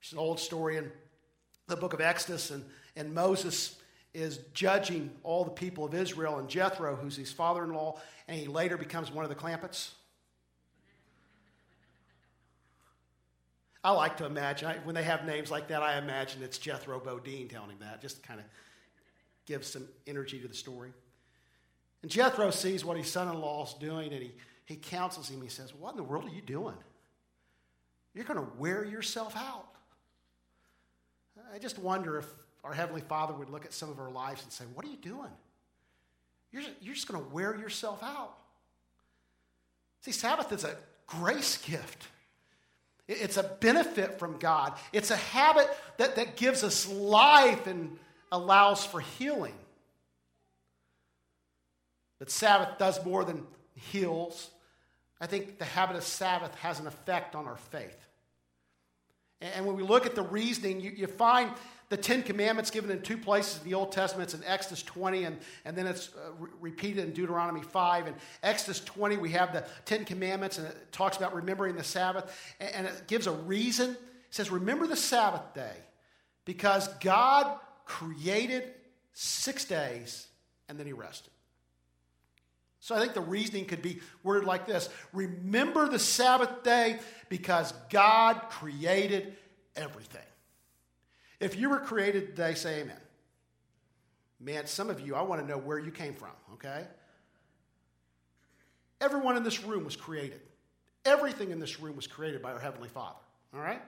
It's 0.00 0.12
an 0.12 0.18
old 0.18 0.38
story 0.38 0.76
in 0.76 0.90
the 1.66 1.76
book 1.76 1.92
of 1.92 2.00
Exodus, 2.00 2.50
and, 2.50 2.64
and 2.96 3.12
Moses 3.12 3.76
is 4.14 4.38
judging 4.54 5.10
all 5.22 5.44
the 5.44 5.50
people 5.50 5.84
of 5.84 5.94
Israel, 5.94 6.38
and 6.38 6.48
Jethro, 6.48 6.96
who's 6.96 7.16
his 7.16 7.30
father 7.30 7.64
in 7.64 7.72
law, 7.72 8.00
and 8.26 8.38
he 8.38 8.46
later 8.46 8.76
becomes 8.76 9.12
one 9.12 9.24
of 9.24 9.28
the 9.28 9.34
Clampetts. 9.34 9.90
I 13.88 13.92
like 13.92 14.18
to 14.18 14.26
imagine, 14.26 14.68
I, 14.68 14.74
when 14.84 14.94
they 14.94 15.02
have 15.02 15.24
names 15.24 15.50
like 15.50 15.68
that, 15.68 15.82
I 15.82 15.96
imagine 15.96 16.42
it's 16.42 16.58
Jethro 16.58 17.00
Bodine 17.00 17.48
telling 17.48 17.70
him 17.70 17.78
that, 17.80 18.02
just 18.02 18.22
kind 18.22 18.38
of 18.38 18.44
gives 19.46 19.66
some 19.66 19.88
energy 20.06 20.38
to 20.40 20.46
the 20.46 20.54
story. 20.54 20.92
And 22.02 22.10
Jethro 22.10 22.50
sees 22.50 22.84
what 22.84 22.98
his 22.98 23.10
son 23.10 23.28
in 23.28 23.40
law 23.40 23.64
is 23.64 23.72
doing 23.80 24.12
and 24.12 24.22
he, 24.22 24.32
he 24.66 24.76
counsels 24.76 25.30
him. 25.30 25.40
He 25.40 25.48
says, 25.48 25.74
What 25.74 25.92
in 25.92 25.96
the 25.96 26.02
world 26.02 26.26
are 26.26 26.34
you 26.34 26.42
doing? 26.42 26.74
You're 28.12 28.26
going 28.26 28.38
to 28.38 28.46
wear 28.58 28.84
yourself 28.84 29.34
out. 29.34 29.68
I 31.54 31.58
just 31.58 31.78
wonder 31.78 32.18
if 32.18 32.26
our 32.64 32.74
Heavenly 32.74 33.00
Father 33.00 33.32
would 33.32 33.48
look 33.48 33.64
at 33.64 33.72
some 33.72 33.88
of 33.88 33.98
our 33.98 34.10
lives 34.10 34.42
and 34.42 34.52
say, 34.52 34.64
What 34.74 34.84
are 34.84 34.90
you 34.90 34.98
doing? 34.98 35.32
You're, 36.52 36.62
you're 36.82 36.94
just 36.94 37.08
going 37.08 37.24
to 37.24 37.30
wear 37.30 37.56
yourself 37.56 38.02
out. 38.02 38.36
See, 40.02 40.12
Sabbath 40.12 40.52
is 40.52 40.64
a 40.64 40.76
grace 41.06 41.56
gift. 41.56 42.08
It's 43.08 43.38
a 43.38 43.42
benefit 43.42 44.18
from 44.18 44.38
God. 44.38 44.74
It's 44.92 45.10
a 45.10 45.16
habit 45.16 45.68
that, 45.96 46.16
that 46.16 46.36
gives 46.36 46.62
us 46.62 46.86
life 46.86 47.66
and 47.66 47.98
allows 48.30 48.84
for 48.84 49.00
healing. 49.00 49.54
But 52.18 52.30
Sabbath 52.30 52.78
does 52.78 53.02
more 53.04 53.24
than 53.24 53.46
heals. 53.74 54.50
I 55.20 55.26
think 55.26 55.58
the 55.58 55.64
habit 55.64 55.96
of 55.96 56.04
Sabbath 56.04 56.54
has 56.56 56.80
an 56.80 56.86
effect 56.86 57.34
on 57.34 57.46
our 57.46 57.56
faith. 57.56 57.96
And 59.40 59.64
when 59.66 59.76
we 59.76 59.82
look 59.82 60.04
at 60.04 60.14
the 60.14 60.22
reasoning, 60.22 60.80
you, 60.80 60.90
you 60.90 61.06
find 61.06 61.50
the 61.88 61.96
Ten 61.96 62.22
Commandments 62.22 62.70
given 62.70 62.90
in 62.90 63.00
two 63.00 63.16
places 63.16 63.62
in 63.62 63.68
the 63.68 63.74
Old 63.74 63.92
Testament. 63.92 64.32
It's 64.32 64.40
in 64.40 64.46
Exodus 64.46 64.82
20, 64.82 65.24
and, 65.24 65.38
and 65.64 65.76
then 65.76 65.86
it's 65.86 66.10
uh, 66.14 66.32
re- 66.38 66.50
repeated 66.60 67.04
in 67.04 67.12
Deuteronomy 67.12 67.62
5. 67.62 68.08
In 68.08 68.14
Exodus 68.42 68.80
20, 68.80 69.16
we 69.16 69.30
have 69.30 69.52
the 69.52 69.64
Ten 69.86 70.04
Commandments, 70.04 70.58
and 70.58 70.66
it 70.66 70.92
talks 70.92 71.16
about 71.16 71.34
remembering 71.34 71.76
the 71.76 71.84
Sabbath, 71.84 72.36
and, 72.60 72.74
and 72.74 72.86
it 72.86 73.06
gives 73.06 73.26
a 73.26 73.32
reason. 73.32 73.90
It 73.90 73.98
says, 74.30 74.50
Remember 74.50 74.86
the 74.86 74.96
Sabbath 74.96 75.54
day, 75.54 75.76
because 76.44 76.88
God 77.00 77.58
created 77.86 78.64
six 79.14 79.64
days, 79.64 80.26
and 80.68 80.78
then 80.78 80.86
he 80.86 80.92
rested. 80.92 81.32
So 82.80 82.94
I 82.94 83.00
think 83.00 83.14
the 83.14 83.20
reasoning 83.20 83.64
could 83.64 83.82
be 83.82 84.00
worded 84.22 84.46
like 84.46 84.66
this 84.66 84.88
Remember 85.12 85.88
the 85.88 85.98
Sabbath 85.98 86.62
day 86.62 86.98
because 87.28 87.72
God 87.90 88.42
created 88.50 89.36
everything. 89.74 90.22
If 91.40 91.56
you 91.56 91.70
were 91.70 91.80
created 91.80 92.28
today, 92.28 92.54
say 92.54 92.80
amen. 92.80 92.96
Man, 94.40 94.66
some 94.66 94.90
of 94.90 95.00
you, 95.00 95.14
I 95.14 95.22
want 95.22 95.40
to 95.40 95.46
know 95.46 95.58
where 95.58 95.78
you 95.78 95.90
came 95.90 96.14
from, 96.14 96.30
okay? 96.54 96.84
Everyone 99.00 99.36
in 99.36 99.42
this 99.42 99.62
room 99.64 99.84
was 99.84 99.96
created. 99.96 100.40
Everything 101.04 101.50
in 101.50 101.58
this 101.58 101.80
room 101.80 101.96
was 101.96 102.06
created 102.06 102.42
by 102.42 102.52
our 102.52 102.58
Heavenly 102.58 102.88
Father, 102.88 103.18
all 103.54 103.60
right? 103.60 103.80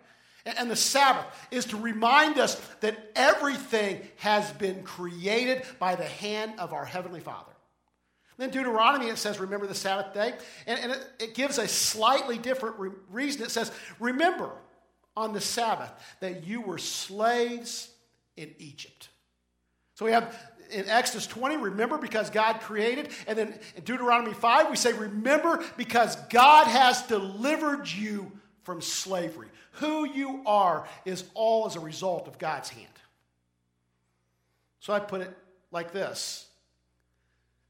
And 0.44 0.70
the 0.70 0.76
Sabbath 0.76 1.26
is 1.50 1.66
to 1.66 1.76
remind 1.76 2.38
us 2.38 2.54
that 2.80 3.12
everything 3.14 4.00
has 4.16 4.50
been 4.52 4.82
created 4.82 5.62
by 5.78 5.96
the 5.96 6.04
hand 6.04 6.54
of 6.58 6.72
our 6.72 6.84
Heavenly 6.84 7.20
Father. 7.20 7.52
Then 8.38 8.48
Deuteronomy, 8.48 9.08
it 9.08 9.18
says, 9.18 9.38
remember 9.38 9.66
the 9.66 9.74
Sabbath 9.74 10.14
day. 10.14 10.32
And, 10.66 10.80
and 10.80 10.92
it, 10.92 11.06
it, 11.18 11.34
gives 11.34 11.58
a 11.58 11.68
slightly 11.68 12.38
different 12.38 12.78
re- 12.78 12.90
reason. 13.10 13.42
It 13.42 13.50
says, 13.50 13.70
remember 13.98 14.50
on 15.16 15.32
the 15.32 15.40
Sabbath 15.40 15.90
that 16.20 16.44
you 16.44 16.60
were 16.60 16.78
slaves 16.78 17.90
in 18.36 18.54
Egypt. 18.58 19.08
So 19.94 20.04
we 20.04 20.12
have 20.12 20.34
in 20.70 20.88
Exodus 20.88 21.26
20, 21.26 21.56
remember 21.56 21.98
because 21.98 22.30
God 22.30 22.60
created. 22.60 23.08
And 23.26 23.36
then 23.36 23.58
in 23.76 23.82
Deuteronomy 23.84 24.34
5, 24.34 24.70
we 24.70 24.76
say, 24.76 24.92
remember 24.92 25.62
because 25.76 26.16
God 26.28 26.66
has 26.66 27.02
delivered 27.02 27.88
you 27.88 28.30
from 28.62 28.80
slavery. 28.80 29.48
Who 29.72 30.04
you 30.06 30.42
are 30.46 30.86
is 31.04 31.24
all 31.34 31.66
as 31.66 31.76
a 31.76 31.80
result 31.80 32.28
of 32.28 32.38
God's 32.38 32.68
hand. 32.68 32.86
So 34.80 34.92
I 34.92 35.00
put 35.00 35.20
it 35.20 35.36
like 35.70 35.92
this 35.92 36.46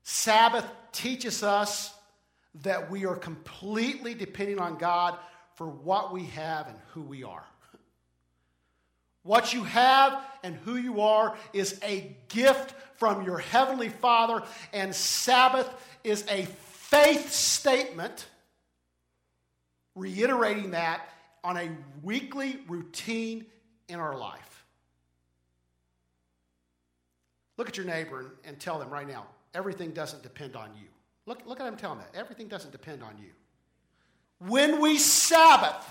Sabbath 0.03 0.67
teaches 0.93 1.43
us 1.43 1.93
that 2.63 2.91
we 2.91 3.07
are 3.07 3.17
completely 3.17 4.15
depending 4.15 4.59
on 4.59 4.77
God 4.77 5.17
for 5.61 5.67
what 5.67 6.11
we 6.11 6.25
have 6.25 6.69
and 6.69 6.77
who 6.95 7.03
we 7.03 7.23
are. 7.23 7.45
What 9.25 9.53
you 9.53 9.63
have 9.65 10.25
and 10.43 10.57
who 10.57 10.77
you 10.77 11.03
are 11.03 11.37
is 11.53 11.79
a 11.83 12.17
gift 12.29 12.75
from 12.97 13.27
your 13.27 13.37
Heavenly 13.37 13.91
Father, 13.91 14.43
and 14.73 14.95
Sabbath 14.95 15.69
is 16.03 16.25
a 16.31 16.47
faith 16.47 17.31
statement 17.31 18.27
reiterating 19.95 20.71
that 20.71 21.03
on 21.45 21.59
a 21.59 21.69
weekly 22.03 22.61
routine 22.67 23.45
in 23.91 24.01
our 24.01 24.17
life. 24.17 24.65
Look 27.59 27.69
at 27.69 27.77
your 27.77 27.85
neighbor 27.85 28.33
and 28.47 28.59
tell 28.59 28.79
them 28.79 28.89
right 28.89 29.07
now 29.07 29.27
everything 29.53 29.91
doesn't 29.91 30.23
depend 30.23 30.57
on 30.57 30.71
you. 30.75 30.89
Look, 31.27 31.43
look 31.45 31.61
at 31.61 31.67
him 31.67 31.77
telling 31.77 31.99
that. 31.99 32.09
Everything 32.15 32.49
doesn't 32.49 32.73
depend 32.73 33.03
on 33.03 33.19
you. 33.19 33.29
When 34.47 34.81
we 34.81 34.99
Sabbath, 34.99 35.87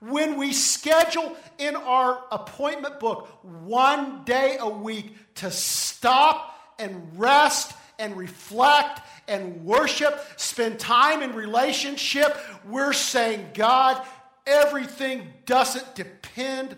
when 0.00 0.36
we 0.36 0.52
schedule 0.52 1.36
in 1.58 1.76
our 1.76 2.22
appointment 2.30 3.00
book 3.00 3.28
one 3.42 4.24
day 4.24 4.56
a 4.60 4.68
week 4.68 5.14
to 5.36 5.50
stop 5.50 6.54
and 6.78 7.18
rest 7.18 7.74
and 7.98 8.16
reflect 8.16 9.00
and 9.26 9.64
worship, 9.64 10.24
spend 10.36 10.78
time 10.78 11.22
in 11.22 11.34
relationship, 11.34 12.36
we're 12.64 12.92
saying, 12.92 13.50
God, 13.54 14.00
everything 14.46 15.26
doesn't 15.46 15.94
depend 15.94 16.76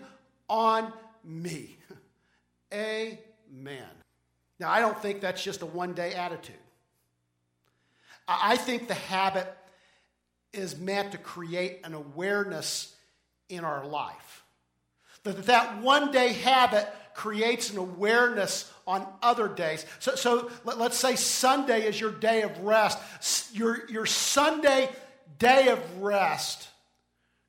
on 0.49 0.91
me. 1.23 1.77
Amen. 2.73 3.87
Now, 4.59 4.71
I 4.71 4.79
don't 4.79 4.99
think 5.01 5.21
that's 5.21 5.43
just 5.43 5.61
a 5.61 5.65
one 5.65 5.93
day 5.93 6.13
attitude. 6.13 6.55
I 8.27 8.57
think 8.57 8.87
the 8.87 8.93
habit 8.93 9.47
is 10.53 10.77
meant 10.77 11.13
to 11.13 11.17
create 11.17 11.79
an 11.83 11.93
awareness 11.93 12.95
in 13.49 13.63
our 13.63 13.85
life. 13.85 14.43
That 15.23 15.45
that 15.45 15.81
one 15.81 16.11
day 16.11 16.33
habit 16.33 16.87
creates 17.13 17.69
an 17.69 17.77
awareness 17.77 18.71
on 18.87 19.05
other 19.21 19.47
days. 19.47 19.85
So, 19.99 20.15
so 20.15 20.51
let, 20.63 20.77
us 20.77 20.97
say 20.97 21.15
Sunday 21.15 21.85
is 21.85 21.99
your 21.99 22.11
day 22.11 22.41
of 22.41 22.57
rest. 22.59 23.55
Your, 23.55 23.89
your 23.89 24.05
Sunday 24.05 24.89
day 25.37 25.67
of 25.67 26.01
rest 26.01 26.67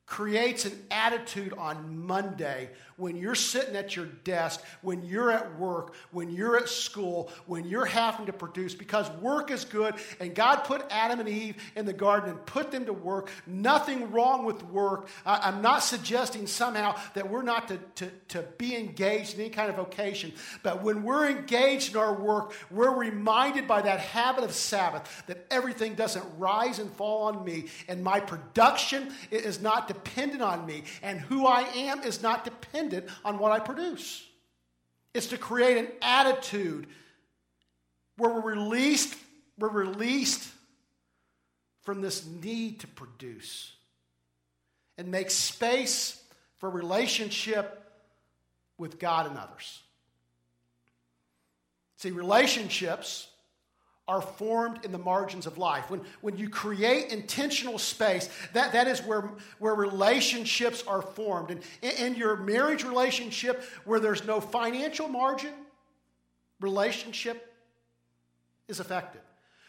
creates 0.07 0.67
an 0.67 0.79
attitude 0.91 1.55
on 1.55 2.05
Monday 2.05 2.69
when 2.97 3.17
you're 3.17 3.35
sitting 3.35 3.77
at 3.77 3.97
your 3.97 4.07
desk, 4.07 4.63
when 4.83 5.03
you're 5.05 5.31
at 5.31 5.59
work, 5.59 5.95
when 6.11 6.31
you're 6.31 6.57
at 6.57 6.69
school, 6.69 7.31
when 7.47 7.65
you're 7.65 7.85
having 7.85 8.27
to 8.27 8.33
produce, 8.33 8.75
because 8.75 9.11
work 9.21 9.51
is 9.51 9.65
good, 9.65 9.95
and 10.21 10.35
God 10.35 10.65
put 10.65 10.85
Adam 10.91 11.21
and 11.21 11.29
Eve 11.29 11.57
in 11.75 11.87
the 11.87 11.93
garden 11.93 12.31
and 12.31 12.47
put 12.47 12.71
them 12.71 12.85
to 12.87 12.93
work. 12.93 13.31
Nothing 13.47 14.11
wrong 14.13 14.45
with 14.45 14.63
work. 14.65 15.09
I'm 15.25 15.63
not 15.63 15.83
suggesting 15.83 16.47
somehow 16.47 16.97
that 17.15 17.29
we're 17.29 17.43
not 17.43 17.69
to, 17.69 17.79
to, 17.97 18.11
to 18.29 18.43
be 18.59 18.77
engaged 18.77 19.35
in 19.35 19.41
any 19.41 19.51
kind 19.51 19.71
of 19.71 19.77
vocation, 19.77 20.33
but 20.63 20.83
when 20.83 21.03
we're 21.03 21.29
engaged 21.29 21.95
in 21.95 22.01
our 22.01 22.15
work, 22.15 22.55
we're 22.71 22.95
reminded 22.95 23.67
by 23.67 23.83
that 23.83 24.01
habit 24.01 24.45
of 24.45 24.53
Sabbath 24.53 25.25
that 25.27 25.47
everything 25.51 25.95
doesn't 25.95 26.25
rise 26.39 26.79
and 26.79 26.91
fall 26.93 27.25
on 27.25 27.45
me, 27.45 27.67
and 27.89 28.03
my 28.05 28.21
production 28.21 29.13
is 29.31 29.61
not 29.61 29.89
dependent 29.89 30.43
on 30.43 30.67
me, 30.67 30.85
and 31.03 31.21
who 31.21 31.47
I 31.47 31.63
am 31.63 32.03
is 32.03 32.23
not 32.23 32.45
dependent 32.45 32.92
dependent 32.93 33.19
on 33.25 33.39
what 33.39 33.53
I 33.53 33.59
produce. 33.59 34.27
It's 35.15 35.29
to 35.29 35.39
create 35.39 35.79
an 35.79 35.89
attitude 36.01 36.87
where 38.17 38.33
we're 38.33 38.55
released, 38.55 39.15
we're 39.59 39.69
released 39.69 40.49
from 41.83 42.01
this 42.01 42.25
need 42.27 42.81
to 42.81 42.87
produce 42.87 43.73
and 44.97 45.11
make 45.11 45.31
space 45.31 46.23
for 46.59 46.71
relationship 46.71 47.79
with 48.79 48.99
God 48.99 49.27
and 49.27 49.37
others. 49.37 49.81
See, 51.97 52.11
relationships 52.11 53.29
are 54.13 54.21
formed 54.21 54.85
in 54.85 54.93
the 54.93 54.99
margins 54.99 55.47
of 55.47 55.57
life. 55.57 55.89
When, 55.89 56.03
when 56.21 56.37
you 56.37 56.51
create 56.51 57.11
intentional 57.11 57.79
space, 57.79 58.29
that, 58.53 58.75
that 58.75 58.87
is 58.87 59.01
where, 59.01 59.31
where 59.59 59.75
relationships 59.75 60.85
are 60.87 61.01
formed. 61.01 61.51
And 61.51 61.63
in, 61.81 61.91
in 62.09 62.15
your 62.17 62.37
marriage 62.37 62.85
relationship, 62.85 63.65
where 63.87 64.01
there's 64.01 64.27
no 64.27 64.39
financial 64.39 65.09
margin, 65.09 65.55
relationship 66.61 67.55
is 68.69 68.81
affected. 68.81 69.23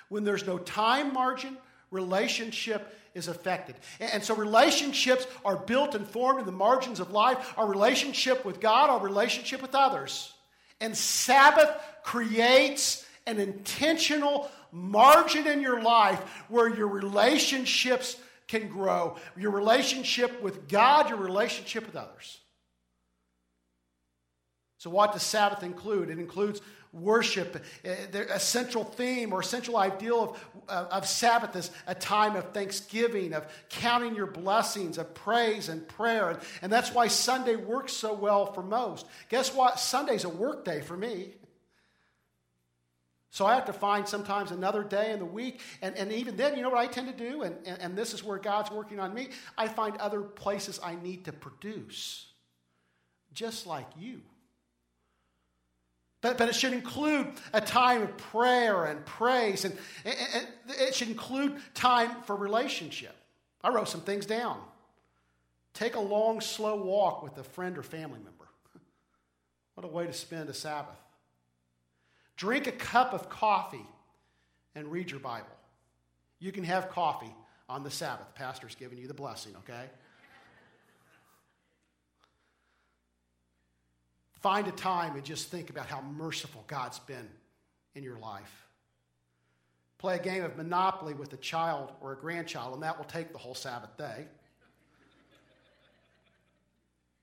When 0.10 0.26
there's 0.26 0.46
no 0.46 0.58
time 0.58 1.14
margin, 1.14 1.56
relationship 1.90 3.00
is 3.16 3.30
affected. 3.30 3.76
And, 4.02 4.12
and 4.16 4.24
so 4.26 4.36
relationships 4.36 5.26
are 5.46 5.56
built 5.56 5.96
and 5.96 6.06
formed 6.06 6.42
in 6.42 6.46
the 6.46 6.52
margins 6.52 7.00
of 7.00 7.12
life 7.12 7.54
our 7.58 7.66
relationship 7.66 8.44
with 8.44 8.60
God, 8.60 8.90
our 8.90 9.00
relationship 9.00 9.62
with 9.62 9.74
others. 9.74 10.34
And 10.82 10.98
Sabbath 10.98 11.70
creates 12.04 13.06
an 13.26 13.40
intentional 13.40 14.50
margin 14.72 15.48
in 15.48 15.62
your 15.62 15.82
life 15.82 16.20
where 16.50 16.68
your 16.68 16.88
relationships 16.88 18.18
can 18.48 18.68
grow 18.68 19.16
your 19.38 19.52
relationship 19.52 20.42
with 20.42 20.68
God, 20.68 21.10
your 21.10 21.18
relationship 21.18 21.86
with 21.86 21.96
others. 21.96 22.40
So, 24.78 24.90
what 24.90 25.14
does 25.14 25.24
Sabbath 25.24 25.64
include? 25.64 26.10
It 26.10 26.20
includes 26.20 26.62
worship. 26.92 27.64
Uh, 27.86 28.20
a 28.30 28.40
central 28.40 28.84
theme 28.84 29.34
or 29.34 29.42
central 29.42 29.78
ideal 29.78 30.36
of, 30.68 30.88
of 30.88 31.08
Sabbath 31.08 31.56
is 31.56 31.72
a 31.88 31.96
time 31.96 32.36
of 32.36 32.52
thanksgiving, 32.52 33.34
of 33.34 33.46
counting 33.70 34.14
your 34.14 34.28
blessings, 34.28 34.98
of 34.98 35.14
praise 35.14 35.70
and 35.70 35.88
prayer. 35.88 36.38
And 36.62 36.72
that's 36.72 36.94
why 36.94 37.08
Sunday 37.08 37.56
works 37.56 37.94
so 37.94 38.14
well 38.14 38.54
for 38.54 38.62
most. 38.62 39.06
Guess 39.30 39.56
what? 39.56 39.80
Sunday's 39.80 40.26
a 40.26 40.30
work 40.30 40.66
day 40.66 40.82
for 40.82 40.98
me. 40.98 41.34
So 43.34 43.48
I 43.48 43.56
have 43.56 43.66
to 43.66 43.74
find 43.74 44.08
sometimes 44.08 44.52
another 44.52 44.84
day 44.84 45.12
in 45.12 45.18
the 45.18 45.26
week. 45.26 45.60
And, 45.82 45.98
and 45.98 46.12
even 46.12 46.38
then, 46.38 46.56
you 46.56 46.62
know 46.62 46.70
what 46.70 46.78
I 46.78 46.86
tend 46.86 47.08
to 47.08 47.30
do? 47.30 47.42
And, 47.42 47.56
and, 47.66 47.82
and 47.82 47.98
this 47.98 48.14
is 48.14 48.24
where 48.24 48.38
God's 48.38 48.70
working 48.70 49.00
on 49.00 49.12
me. 49.12 49.30
I 49.58 49.68
find 49.68 49.98
other 49.98 50.22
places 50.22 50.80
I 50.84 50.94
need 50.94 51.26
to 51.26 51.34
produce, 51.34 52.28
just 53.34 53.66
like 53.66 53.88
you. 54.00 54.22
But, 56.22 56.38
but 56.38 56.48
it 56.48 56.54
should 56.54 56.74
include 56.74 57.26
a 57.54 57.60
time 57.60 58.04
of 58.04 58.16
prayer 58.18 58.86
and 58.86 59.04
praise, 59.04 59.66
and, 59.66 59.76
and, 60.06 60.16
and 60.36 60.48
it 60.80 60.94
should 60.94 61.10
include 61.10 61.56
time 61.74 62.12
for 62.26 62.36
relationship. 62.36 63.16
I 63.64 63.70
wrote 63.70 63.90
some 63.90 64.02
things 64.02 64.28
down. 64.28 64.60
Take 65.74 65.96
a 65.96 66.00
long, 66.00 66.40
slow 66.40 66.76
walk 66.76 67.24
with 67.24 67.36
a 67.40 67.44
friend 67.44 67.80
or 67.80 67.84
family 67.84 68.20
member. 68.20 68.30
What 69.74 69.86
a 69.86 69.90
way 69.90 70.06
to 70.06 70.14
spend 70.14 70.50
a 70.50 70.54
Sabbath. 70.54 71.03
Drink 72.44 72.68
a 72.68 72.74
cup 72.74 73.14
of 73.14 73.30
coffee 73.30 73.88
and 74.76 74.92
read 74.92 75.10
your 75.10 75.22
Bible. 75.22 75.48
You 76.40 76.52
can 76.52 76.66
have 76.66 76.90
coffee 76.90 77.34
on 77.70 77.86
the 77.86 77.90
Sabbath. 77.90 78.36
Pastor's 78.36 78.76
giving 78.76 78.98
you 78.98 79.08
the 79.08 79.14
blessing, 79.14 79.54
okay? 79.60 79.86
Find 84.42 84.68
a 84.68 84.74
time 84.74 85.16
and 85.16 85.24
just 85.24 85.52
think 85.52 85.70
about 85.70 85.86
how 85.86 86.02
merciful 86.02 86.66
God's 86.68 87.00
been 87.00 87.30
in 87.96 88.04
your 88.04 88.20
life. 88.20 88.68
Play 89.98 90.18
a 90.18 90.22
game 90.22 90.44
of 90.44 90.58
Monopoly 90.58 91.14
with 91.14 91.32
a 91.32 91.38
child 91.38 91.94
or 92.02 92.12
a 92.12 92.18
grandchild, 92.18 92.74
and 92.74 92.84
that 92.84 92.98
will 92.98 93.06
take 93.06 93.32
the 93.32 93.40
whole 93.40 93.56
Sabbath 93.56 93.96
day. 93.96 94.26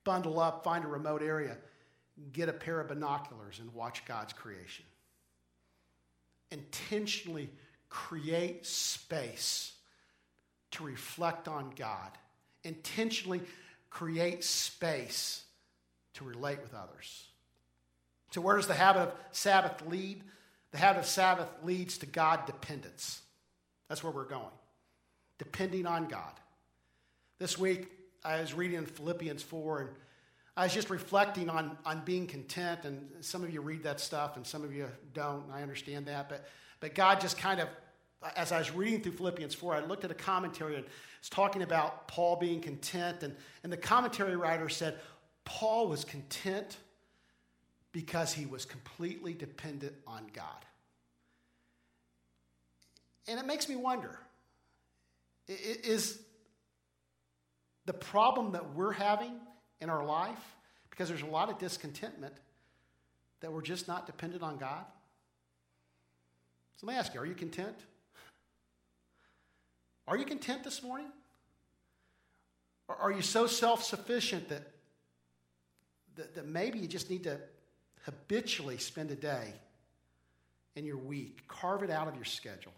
Bundle 0.03 0.39
up, 0.39 0.63
find 0.63 0.83
a 0.83 0.87
remote 0.87 1.21
area, 1.21 1.57
get 2.33 2.49
a 2.49 2.53
pair 2.53 2.79
of 2.79 2.87
binoculars, 2.87 3.59
and 3.59 3.71
watch 3.75 4.03
God's 4.07 4.33
creation 4.33 4.85
intentionally 6.51 7.49
create 7.89 8.65
space 8.65 9.73
to 10.71 10.83
reflect 10.83 11.47
on 11.47 11.71
God, 11.75 12.11
intentionally 12.63 13.41
create 13.89 14.43
space 14.43 15.43
to 16.13 16.23
relate 16.23 16.61
with 16.61 16.73
others. 16.73 17.27
So, 18.31 18.41
where 18.41 18.55
does 18.55 18.67
the 18.67 18.73
habit 18.73 19.01
of 19.01 19.13
Sabbath 19.31 19.85
lead? 19.87 20.23
The 20.71 20.77
habit 20.77 20.99
of 20.99 21.05
Sabbath 21.05 21.49
leads 21.63 21.97
to 21.99 22.05
God 22.05 22.45
dependence. 22.45 23.21
That's 23.89 24.03
where 24.03 24.13
we're 24.13 24.23
going. 24.23 24.45
Depending 25.37 25.85
on 25.85 26.07
God. 26.07 26.31
This 27.39 27.57
week, 27.57 27.89
I 28.23 28.39
was 28.39 28.53
reading 28.53 28.85
Philippians 28.85 29.43
4, 29.43 29.79
and 29.81 29.89
I 30.55 30.63
was 30.63 30.73
just 30.73 30.89
reflecting 30.89 31.49
on, 31.49 31.77
on 31.85 32.01
being 32.03 32.27
content, 32.27 32.81
and 32.83 33.09
some 33.21 33.43
of 33.43 33.53
you 33.53 33.61
read 33.61 33.83
that 33.83 33.99
stuff, 33.99 34.35
and 34.35 34.45
some 34.45 34.63
of 34.63 34.73
you 34.73 34.87
don't, 35.13 35.45
I 35.51 35.61
understand 35.61 36.07
that. 36.07 36.27
But, 36.27 36.45
but 36.79 36.93
God 36.93 37.21
just 37.21 37.37
kind 37.37 37.61
of, 37.61 37.69
as 38.35 38.51
I 38.51 38.59
was 38.59 38.71
reading 38.71 39.01
through 39.01 39.13
Philippians 39.13 39.55
4, 39.55 39.75
I 39.75 39.79
looked 39.79 40.03
at 40.03 40.11
a 40.11 40.15
commentary 40.15 40.75
and 40.75 40.85
it's 41.19 41.29
talking 41.29 41.61
about 41.61 42.07
Paul 42.07 42.35
being 42.35 42.61
content. 42.61 43.23
And, 43.23 43.35
and 43.63 43.71
the 43.71 43.77
commentary 43.77 44.35
writer 44.35 44.69
said, 44.69 44.99
Paul 45.45 45.87
was 45.87 46.03
content 46.03 46.77
because 47.91 48.33
he 48.33 48.45
was 48.45 48.65
completely 48.65 49.33
dependent 49.33 49.93
on 50.05 50.27
God. 50.33 50.65
And 53.27 53.39
it 53.39 53.45
makes 53.45 53.69
me 53.69 53.75
wonder 53.75 54.19
is 55.47 56.19
the 57.85 57.93
problem 57.93 58.53
that 58.53 58.73
we're 58.73 58.93
having 58.93 59.33
in 59.81 59.89
our 59.89 60.05
life 60.05 60.55
because 60.89 61.09
there's 61.09 61.23
a 61.23 61.27
lot 61.27 61.49
of 61.49 61.57
discontentment 61.57 62.33
that 63.41 63.51
we're 63.51 63.61
just 63.61 63.87
not 63.87 64.05
dependent 64.05 64.43
on 64.43 64.57
God? 64.57 64.85
So 66.77 66.87
let 66.87 66.93
me 66.93 66.99
ask 66.99 67.13
you 67.13 67.19
are 67.19 67.25
you 67.25 67.35
content? 67.35 67.75
Are 70.07 70.17
you 70.17 70.25
content 70.25 70.63
this 70.63 70.81
morning? 70.81 71.07
Or 72.87 72.95
are 72.95 73.11
you 73.11 73.21
so 73.21 73.47
self 73.47 73.83
sufficient 73.83 74.49
that, 74.49 74.63
that, 76.15 76.35
that 76.35 76.47
maybe 76.47 76.79
you 76.79 76.87
just 76.87 77.09
need 77.09 77.23
to 77.23 77.37
habitually 78.05 78.77
spend 78.77 79.11
a 79.11 79.15
day 79.15 79.53
in 80.75 80.85
your 80.85 80.97
week? 80.97 81.47
Carve 81.47 81.83
it 81.83 81.89
out 81.89 82.07
of 82.07 82.15
your 82.15 82.25
schedule. 82.25 82.73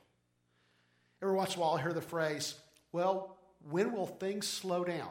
Every 1.21 1.33
once 1.33 1.55
in 1.55 1.59
a 1.59 1.63
while, 1.63 1.75
I 1.75 1.81
hear 1.81 1.93
the 1.93 2.01
phrase, 2.01 2.55
well, 2.91 3.37
when 3.69 3.93
will 3.93 4.07
things 4.07 4.45
slow 4.45 4.83
down? 4.83 5.09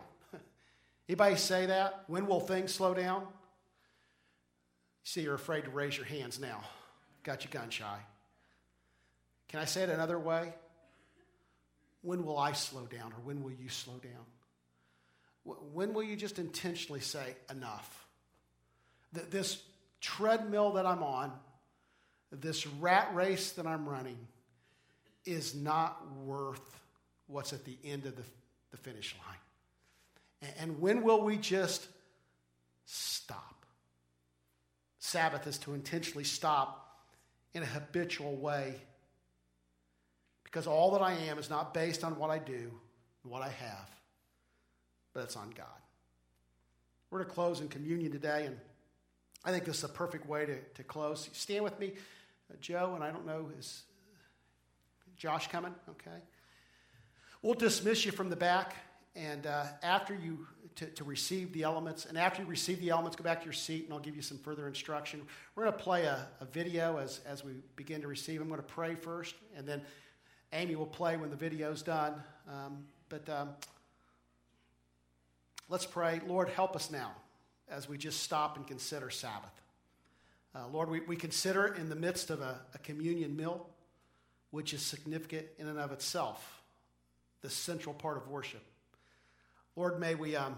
Anybody 1.08 1.36
say 1.36 1.66
that? 1.66 2.04
When 2.06 2.26
will 2.26 2.40
things 2.40 2.72
slow 2.72 2.94
down? 2.94 3.26
See, 5.04 5.22
you're 5.22 5.34
afraid 5.34 5.64
to 5.64 5.70
raise 5.70 5.96
your 5.96 6.06
hands 6.06 6.38
now. 6.38 6.62
Got 7.22 7.44
you 7.44 7.50
gun 7.50 7.70
shy. 7.70 7.98
Can 9.48 9.60
I 9.60 9.64
say 9.64 9.82
it 9.82 9.90
another 9.90 10.18
way? 10.18 10.54
When 12.02 12.24
will 12.24 12.38
I 12.38 12.52
slow 12.52 12.86
down, 12.86 13.12
or 13.12 13.20
when 13.24 13.42
will 13.42 13.52
you 13.52 13.68
slow 13.68 13.98
down? 13.98 14.24
When 15.72 15.92
will 15.92 16.02
you 16.02 16.16
just 16.16 16.38
intentionally 16.38 17.00
say, 17.00 17.34
enough? 17.50 18.06
That 19.12 19.30
This 19.30 19.62
treadmill 20.00 20.72
that 20.72 20.86
I'm 20.86 21.02
on, 21.02 21.32
this 22.30 22.66
rat 22.66 23.14
race 23.14 23.52
that 23.52 23.66
I'm 23.66 23.88
running, 23.88 24.18
is 25.24 25.54
not 25.54 26.00
worth 26.24 26.80
what's 27.26 27.52
at 27.52 27.64
the 27.64 27.76
end 27.84 28.06
of 28.06 28.16
the, 28.16 28.24
the 28.70 28.76
finish 28.76 29.14
line. 29.26 29.36
And 30.58 30.80
when 30.80 31.02
will 31.02 31.22
we 31.22 31.36
just 31.36 31.86
stop? 32.84 33.64
Sabbath 34.98 35.46
is 35.46 35.58
to 35.58 35.74
intentionally 35.74 36.24
stop 36.24 37.00
in 37.54 37.62
a 37.62 37.66
habitual 37.66 38.36
way 38.36 38.76
because 40.44 40.66
all 40.66 40.92
that 40.92 41.02
I 41.02 41.12
am 41.12 41.38
is 41.38 41.48
not 41.48 41.72
based 41.72 42.04
on 42.04 42.18
what 42.18 42.30
I 42.30 42.38
do 42.38 42.72
and 43.22 43.32
what 43.32 43.42
I 43.42 43.48
have, 43.48 43.90
but 45.14 45.24
it's 45.24 45.36
on 45.36 45.50
God. 45.50 45.66
We're 47.10 47.18
going 47.18 47.28
to 47.28 47.34
close 47.34 47.60
in 47.60 47.68
communion 47.68 48.12
today, 48.12 48.46
and 48.46 48.56
I 49.44 49.50
think 49.50 49.64
this 49.64 49.78
is 49.78 49.84
a 49.84 49.88
perfect 49.88 50.26
way 50.26 50.46
to, 50.46 50.58
to 50.60 50.82
close. 50.82 51.28
Stand 51.32 51.64
with 51.64 51.78
me, 51.78 51.92
uh, 52.50 52.56
Joe, 52.60 52.92
and 52.94 53.04
I 53.04 53.10
don't 53.10 53.26
know, 53.26 53.50
is 53.58 53.82
Josh 55.16 55.48
coming? 55.48 55.74
Okay. 55.90 56.18
We'll 57.42 57.54
dismiss 57.54 58.04
you 58.04 58.12
from 58.12 58.30
the 58.30 58.36
back. 58.36 58.74
And 59.14 59.46
uh, 59.46 59.64
after 59.82 60.14
you, 60.14 60.46
to, 60.76 60.86
to 60.86 61.04
receive 61.04 61.52
the 61.52 61.64
elements, 61.64 62.06
and 62.06 62.16
after 62.16 62.42
you 62.42 62.48
receive 62.48 62.80
the 62.80 62.90
elements, 62.90 63.16
go 63.16 63.24
back 63.24 63.40
to 63.40 63.44
your 63.44 63.52
seat 63.52 63.84
and 63.84 63.92
I'll 63.92 64.00
give 64.00 64.16
you 64.16 64.22
some 64.22 64.38
further 64.38 64.66
instruction. 64.66 65.22
We're 65.54 65.64
going 65.64 65.76
to 65.76 65.82
play 65.82 66.04
a, 66.04 66.26
a 66.40 66.46
video 66.46 66.96
as, 66.96 67.20
as 67.26 67.44
we 67.44 67.52
begin 67.76 68.00
to 68.02 68.08
receive. 68.08 68.40
I'm 68.40 68.48
going 68.48 68.60
to 68.60 68.66
pray 68.66 68.94
first, 68.94 69.34
and 69.56 69.66
then 69.66 69.82
Amy 70.52 70.76
will 70.76 70.86
play 70.86 71.16
when 71.16 71.30
the 71.30 71.36
video's 71.36 71.82
done. 71.82 72.14
Um, 72.48 72.84
but 73.08 73.28
um, 73.28 73.50
let's 75.68 75.86
pray. 75.86 76.20
Lord, 76.26 76.48
help 76.48 76.74
us 76.74 76.90
now 76.90 77.12
as 77.70 77.88
we 77.88 77.98
just 77.98 78.22
stop 78.22 78.56
and 78.56 78.66
consider 78.66 79.10
Sabbath. 79.10 79.50
Uh, 80.54 80.68
Lord, 80.70 80.90
we, 80.90 81.00
we 81.00 81.16
consider 81.16 81.66
in 81.66 81.88
the 81.88 81.96
midst 81.96 82.30
of 82.30 82.40
a, 82.40 82.60
a 82.74 82.78
communion 82.78 83.36
meal, 83.36 83.66
which 84.50 84.74
is 84.74 84.82
significant 84.82 85.46
in 85.58 85.66
and 85.66 85.78
of 85.78 85.92
itself, 85.92 86.62
the 87.40 87.48
central 87.50 87.94
part 87.94 88.18
of 88.18 88.28
worship. 88.28 88.62
Lord, 89.76 89.98
may 89.98 90.14
we, 90.14 90.36
um, 90.36 90.56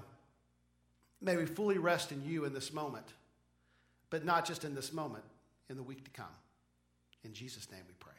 may 1.21 1.37
we 1.37 1.47
fully 1.47 1.79
rest 1.79 2.11
in 2.11 2.25
you 2.25 2.45
in 2.45 2.53
this 2.53 2.73
moment, 2.73 3.07
but 4.11 4.25
not 4.25 4.45
just 4.45 4.65
in 4.65 4.75
this 4.75 4.93
moment, 4.93 5.25
in 5.71 5.77
the 5.77 5.83
week 5.83 6.05
to 6.05 6.11
come. 6.11 6.27
In 7.25 7.33
Jesus' 7.33 7.71
name 7.71 7.83
we 7.87 7.95
pray. 8.01 8.13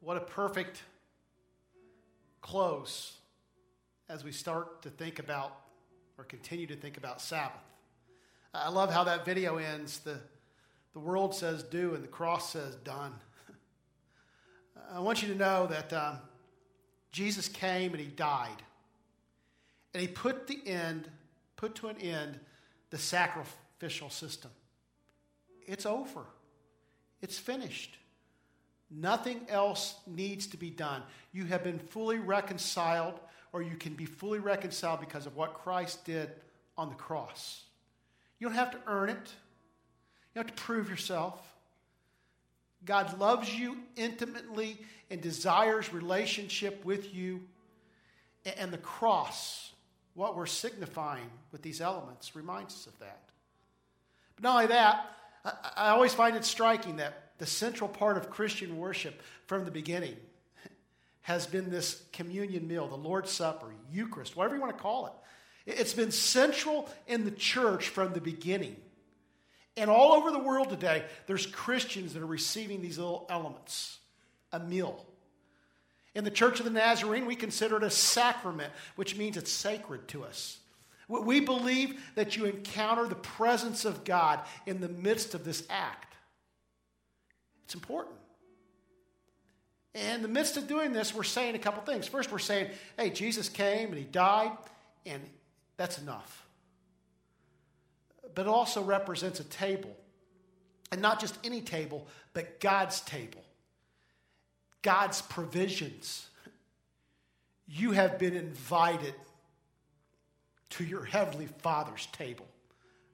What 0.00 0.16
a 0.16 0.20
perfect 0.20 0.82
close 2.40 3.18
as 4.08 4.22
we 4.22 4.32
start 4.32 4.82
to 4.82 4.90
think 4.90 5.18
about 5.18 5.54
or 6.16 6.24
continue 6.24 6.66
to 6.66 6.76
think 6.76 6.96
about 6.96 7.20
Sabbath. 7.20 7.60
I 8.54 8.70
love 8.70 8.92
how 8.92 9.04
that 9.04 9.24
video 9.24 9.58
ends. 9.58 9.98
The, 9.98 10.18
the 10.92 11.00
world 11.00 11.34
says 11.34 11.62
do, 11.64 11.94
and 11.94 12.02
the 12.02 12.08
cross 12.08 12.52
says 12.52 12.76
done. 12.76 13.12
I 14.92 15.00
want 15.00 15.20
you 15.20 15.28
to 15.28 15.34
know 15.34 15.66
that 15.66 15.92
um, 15.92 16.18
Jesus 17.12 17.48
came 17.48 17.92
and 17.92 18.00
he 18.00 18.06
died 18.06 18.62
and 19.98 20.06
he 20.06 20.14
put 20.14 20.46
the 20.46 20.60
end, 20.64 21.08
put 21.56 21.74
to 21.74 21.88
an 21.88 21.96
end 22.00 22.38
the 22.90 22.98
sacrificial 22.98 24.08
system. 24.10 24.52
It's 25.66 25.86
over. 25.86 26.24
It's 27.20 27.36
finished. 27.36 27.98
Nothing 28.92 29.40
else 29.48 29.96
needs 30.06 30.46
to 30.46 30.56
be 30.56 30.70
done. 30.70 31.02
You 31.32 31.46
have 31.46 31.64
been 31.64 31.80
fully 31.80 32.20
reconciled, 32.20 33.18
or 33.52 33.60
you 33.60 33.74
can 33.74 33.94
be 33.94 34.04
fully 34.04 34.38
reconciled 34.38 35.00
because 35.00 35.26
of 35.26 35.34
what 35.34 35.54
Christ 35.54 36.04
did 36.04 36.30
on 36.76 36.90
the 36.90 36.94
cross. 36.94 37.64
You 38.38 38.46
don't 38.46 38.54
have 38.56 38.70
to 38.70 38.78
earn 38.86 39.08
it, 39.08 39.16
you 39.16 40.36
don't 40.36 40.46
have 40.46 40.54
to 40.56 40.62
prove 40.62 40.88
yourself. 40.88 41.40
God 42.84 43.18
loves 43.18 43.52
you 43.52 43.78
intimately 43.96 44.78
and 45.10 45.20
desires 45.20 45.92
relationship 45.92 46.84
with 46.84 47.12
you. 47.12 47.40
And 48.56 48.72
the 48.72 48.78
cross, 48.78 49.72
what 50.18 50.36
we're 50.36 50.46
signifying 50.46 51.30
with 51.52 51.62
these 51.62 51.80
elements, 51.80 52.34
reminds 52.34 52.74
us 52.74 52.86
of 52.88 52.98
that. 52.98 53.22
But 54.34 54.42
not 54.42 54.54
only 54.56 54.66
that, 54.66 55.06
I 55.76 55.90
always 55.90 56.12
find 56.12 56.34
it 56.34 56.44
striking 56.44 56.96
that 56.96 57.38
the 57.38 57.46
central 57.46 57.88
part 57.88 58.16
of 58.16 58.28
Christian 58.28 58.78
worship 58.78 59.22
from 59.46 59.64
the 59.64 59.70
beginning 59.70 60.16
has 61.20 61.46
been 61.46 61.70
this 61.70 62.02
communion 62.12 62.66
meal, 62.66 62.88
the 62.88 62.96
Lord's 62.96 63.30
Supper, 63.30 63.68
Eucharist, 63.92 64.36
whatever 64.36 64.56
you 64.56 64.60
want 64.60 64.76
to 64.76 64.82
call 64.82 65.06
it. 65.06 65.12
It's 65.66 65.94
been 65.94 66.10
central 66.10 66.90
in 67.06 67.24
the 67.24 67.30
church 67.30 67.88
from 67.88 68.12
the 68.12 68.20
beginning. 68.20 68.74
And 69.76 69.88
all 69.88 70.14
over 70.14 70.32
the 70.32 70.40
world 70.40 70.68
today, 70.68 71.04
there's 71.28 71.46
Christians 71.46 72.14
that 72.14 72.22
are 72.22 72.26
receiving 72.26 72.82
these 72.82 72.98
little 72.98 73.24
elements, 73.30 73.98
a 74.50 74.58
meal. 74.58 75.06
In 76.14 76.24
the 76.24 76.30
Church 76.30 76.58
of 76.58 76.64
the 76.64 76.70
Nazarene, 76.70 77.26
we 77.26 77.36
consider 77.36 77.76
it 77.76 77.82
a 77.82 77.90
sacrament, 77.90 78.72
which 78.96 79.16
means 79.16 79.36
it's 79.36 79.52
sacred 79.52 80.08
to 80.08 80.24
us. 80.24 80.58
We 81.08 81.40
believe 81.40 82.00
that 82.16 82.36
you 82.36 82.44
encounter 82.44 83.06
the 83.06 83.14
presence 83.14 83.84
of 83.84 84.04
God 84.04 84.40
in 84.66 84.80
the 84.80 84.88
midst 84.88 85.34
of 85.34 85.44
this 85.44 85.62
act. 85.70 86.14
It's 87.64 87.74
important. 87.74 88.16
And 89.94 90.16
in 90.16 90.22
the 90.22 90.28
midst 90.28 90.56
of 90.56 90.68
doing 90.68 90.92
this, 90.92 91.14
we're 91.14 91.22
saying 91.22 91.54
a 91.54 91.58
couple 91.58 91.82
things. 91.82 92.06
First, 92.06 92.30
we're 92.30 92.38
saying, 92.38 92.70
hey, 92.98 93.10
Jesus 93.10 93.48
came 93.48 93.88
and 93.88 93.96
he 93.96 94.04
died, 94.04 94.52
and 95.06 95.22
that's 95.76 95.98
enough. 95.98 96.46
But 98.34 98.42
it 98.42 98.48
also 98.48 98.82
represents 98.82 99.40
a 99.40 99.44
table. 99.44 99.96
And 100.92 101.00
not 101.00 101.20
just 101.20 101.38
any 101.42 101.60
table, 101.60 102.06
but 102.34 102.60
God's 102.60 103.00
table. 103.00 103.42
God's 104.88 105.20
provisions. 105.20 106.28
You 107.66 107.90
have 107.90 108.18
been 108.18 108.34
invited 108.34 109.12
to 110.70 110.82
your 110.82 111.04
Heavenly 111.04 111.44
Father's 111.58 112.06
table. 112.06 112.46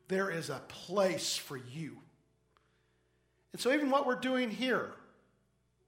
There 0.07 0.31
is 0.31 0.51
a 0.51 0.63
place 0.69 1.37
for 1.37 1.57
you. 1.57 1.97
And 3.53 3.61
so, 3.61 3.73
even 3.73 3.91
what 3.91 4.07
we're 4.07 4.15
doing 4.15 4.51
here 4.51 4.93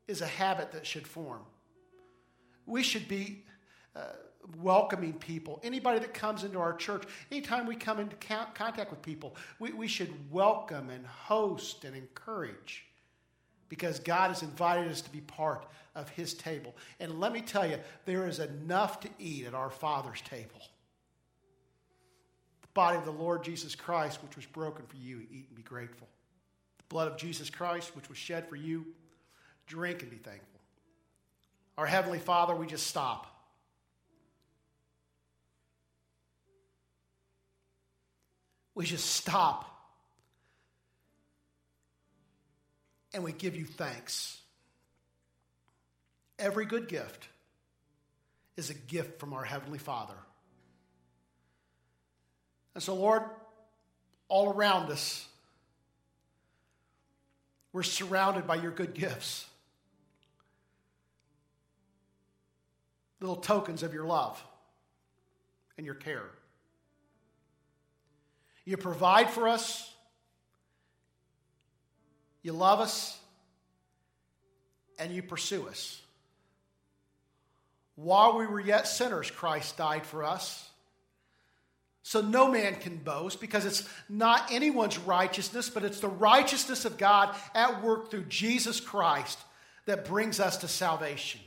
is 0.08 0.22
a 0.22 0.26
habit 0.26 0.72
that 0.72 0.84
should 0.84 1.06
form. 1.06 1.42
We 2.66 2.82
should 2.82 3.06
be 3.06 3.44
uh, 3.94 4.06
welcoming 4.60 5.12
people. 5.12 5.60
Anybody 5.62 6.00
that 6.00 6.12
comes 6.12 6.42
into 6.42 6.58
our 6.58 6.74
church, 6.74 7.04
anytime 7.30 7.64
we 7.64 7.76
come 7.76 8.00
into 8.00 8.16
contact 8.16 8.90
with 8.90 9.02
people, 9.02 9.36
we, 9.60 9.70
we 9.70 9.86
should 9.86 10.32
welcome 10.32 10.90
and 10.90 11.06
host 11.06 11.84
and 11.84 11.94
encourage 11.94 12.86
because 13.68 13.98
God 13.98 14.28
has 14.28 14.42
invited 14.42 14.90
us 14.90 15.00
to 15.02 15.10
be 15.10 15.20
part 15.20 15.66
of 15.94 16.08
His 16.10 16.34
table. 16.34 16.76
And 17.00 17.20
let 17.20 17.32
me 17.32 17.40
tell 17.40 17.66
you, 17.66 17.78
there 18.04 18.26
is 18.26 18.38
enough 18.38 19.00
to 19.00 19.08
eat 19.18 19.46
at 19.46 19.54
our 19.54 19.70
Father's 19.70 20.20
table. 20.20 20.60
The 22.62 22.68
body 22.74 22.98
of 22.98 23.04
the 23.04 23.10
Lord 23.10 23.42
Jesus 23.42 23.74
Christ, 23.74 24.22
which 24.22 24.36
was 24.36 24.46
broken 24.46 24.84
for 24.86 24.96
you, 24.96 25.20
eat 25.30 25.46
and 25.48 25.56
be 25.56 25.62
grateful. 25.62 26.08
The 26.78 26.84
blood 26.88 27.10
of 27.10 27.16
Jesus 27.16 27.50
Christ, 27.50 27.96
which 27.96 28.08
was 28.08 28.18
shed 28.18 28.48
for 28.48 28.56
you, 28.56 28.86
drink 29.66 30.02
and 30.02 30.10
be 30.10 30.18
thankful. 30.18 30.60
Our 31.78 31.86
Heavenly 31.86 32.18
Father, 32.18 32.54
we 32.54 32.66
just 32.66 32.86
stop. 32.86 33.26
We 38.74 38.84
just 38.84 39.06
stop 39.06 39.75
and 43.16 43.24
we 43.24 43.32
give 43.32 43.56
you 43.56 43.64
thanks. 43.64 44.38
Every 46.38 46.66
good 46.66 46.86
gift 46.86 47.28
is 48.58 48.68
a 48.68 48.74
gift 48.74 49.18
from 49.18 49.32
our 49.32 49.42
Heavenly 49.42 49.78
Father. 49.78 50.18
And 52.74 52.82
so, 52.82 52.94
Lord, 52.94 53.22
all 54.28 54.52
around 54.52 54.90
us, 54.90 55.26
we're 57.72 57.82
surrounded 57.82 58.46
by 58.46 58.56
your 58.56 58.70
good 58.70 58.92
gifts. 58.92 59.46
Little 63.20 63.36
tokens 63.36 63.82
of 63.82 63.94
your 63.94 64.04
love 64.04 64.44
and 65.78 65.86
your 65.86 65.94
care. 65.94 66.28
You 68.66 68.76
provide 68.76 69.30
for 69.30 69.48
us. 69.48 69.90
You 72.46 72.52
love 72.52 72.78
us. 72.78 73.18
And 75.00 75.12
you 75.12 75.20
pursue 75.20 75.66
us. 75.66 76.00
While 77.96 78.38
we 78.38 78.46
were 78.46 78.60
yet 78.60 78.86
sinners, 78.86 79.32
Christ 79.32 79.76
died 79.76 80.06
for 80.06 80.22
us. 80.22 80.70
So 82.04 82.20
no 82.20 82.48
man 82.48 82.76
can 82.76 82.98
boast 82.98 83.40
because 83.40 83.64
it's 83.66 83.88
not 84.08 84.52
anyone's 84.52 84.96
righteousness, 84.96 85.68
but 85.68 85.82
it's 85.82 85.98
the 85.98 86.06
righteousness 86.06 86.84
of 86.84 86.98
God 86.98 87.34
at 87.52 87.82
work 87.82 88.12
through 88.12 88.26
Jesus 88.26 88.78
Christ 88.78 89.40
that 89.86 90.04
brings 90.04 90.38
us 90.38 90.58
to 90.58 90.68
salvation. 90.68 91.40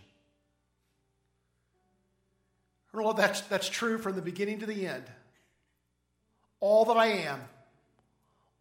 Lord, 2.92 3.16
that's, 3.16 3.40
that's 3.40 3.70
true 3.70 4.00
from 4.00 4.16
the 4.16 4.22
beginning 4.22 4.60
to 4.60 4.66
the 4.66 4.86
end 4.86 5.06
all 6.60 6.84
that 6.84 6.98
I 6.98 7.06
am, 7.06 7.40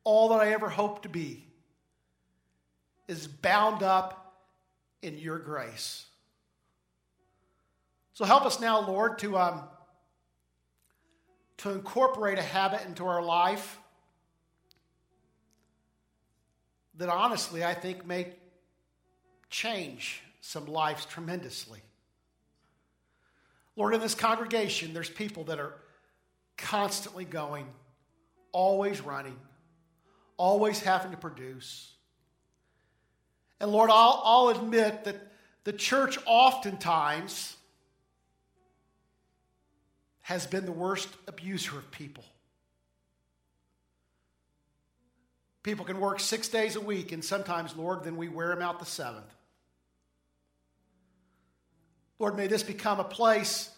all 0.04 0.28
that 0.28 0.40
I 0.40 0.52
ever 0.52 0.68
hope 0.68 1.02
to 1.02 1.08
be, 1.08 1.47
is 3.08 3.26
bound 3.26 3.82
up 3.82 4.36
in 5.02 5.18
your 5.18 5.38
grace. 5.38 6.06
So 8.12 8.24
help 8.24 8.44
us 8.44 8.60
now, 8.60 8.86
Lord, 8.86 9.18
to, 9.20 9.38
um, 9.38 9.62
to 11.58 11.70
incorporate 11.70 12.38
a 12.38 12.42
habit 12.42 12.84
into 12.86 13.06
our 13.06 13.22
life 13.22 13.78
that 16.96 17.08
honestly 17.08 17.64
I 17.64 17.74
think 17.74 18.04
may 18.04 18.32
change 19.50 20.22
some 20.40 20.66
lives 20.66 21.04
tremendously. 21.06 21.80
Lord, 23.76 23.94
in 23.94 24.00
this 24.00 24.14
congregation, 24.14 24.92
there's 24.92 25.08
people 25.08 25.44
that 25.44 25.60
are 25.60 25.74
constantly 26.56 27.24
going 27.24 27.66
always 28.50 29.00
running, 29.00 29.36
always 30.36 30.80
having 30.80 31.12
to 31.12 31.16
produce. 31.16 31.92
And 33.60 33.72
Lord, 33.72 33.90
I'll, 33.90 34.22
I'll 34.24 34.48
admit 34.48 35.04
that 35.04 35.16
the 35.64 35.72
church 35.72 36.18
oftentimes 36.26 37.56
has 40.20 40.46
been 40.46 40.66
the 40.66 40.72
worst 40.72 41.08
abuser 41.26 41.78
of 41.78 41.90
people. 41.90 42.24
People 45.62 45.84
can 45.84 46.00
work 46.00 46.20
six 46.20 46.48
days 46.48 46.76
a 46.76 46.80
week, 46.80 47.12
and 47.12 47.24
sometimes, 47.24 47.74
Lord, 47.74 48.04
then 48.04 48.16
we 48.16 48.28
wear 48.28 48.48
them 48.48 48.62
out 48.62 48.78
the 48.78 48.86
seventh. 48.86 49.34
Lord, 52.18 52.36
may 52.36 52.46
this 52.46 52.62
become 52.62 53.00
a 53.00 53.04
place 53.04 53.70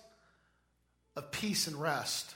of 1.16 1.30
peace 1.30 1.66
and 1.66 1.80
rest. 1.80 2.34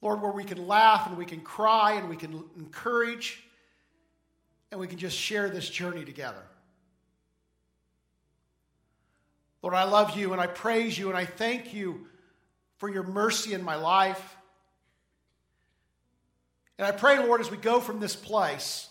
Lord, 0.00 0.20
where 0.20 0.32
we 0.32 0.44
can 0.44 0.66
laugh 0.66 1.06
and 1.06 1.16
we 1.16 1.24
can 1.24 1.40
cry 1.40 1.92
and 1.92 2.08
we 2.08 2.16
can 2.16 2.42
encourage 2.56 3.43
and 4.74 4.80
we 4.80 4.88
can 4.88 4.98
just 4.98 5.16
share 5.16 5.48
this 5.48 5.70
journey 5.70 6.04
together. 6.04 6.42
Lord, 9.62 9.72
I 9.72 9.84
love 9.84 10.16
you 10.16 10.32
and 10.32 10.40
I 10.40 10.48
praise 10.48 10.98
you 10.98 11.10
and 11.10 11.16
I 11.16 11.26
thank 11.26 11.72
you 11.72 12.08
for 12.78 12.88
your 12.88 13.04
mercy 13.04 13.54
in 13.54 13.62
my 13.62 13.76
life. 13.76 14.36
And 16.76 16.88
I 16.88 16.90
pray, 16.90 17.20
Lord, 17.20 17.40
as 17.40 17.52
we 17.52 17.56
go 17.56 17.78
from 17.78 18.00
this 18.00 18.16
place, 18.16 18.88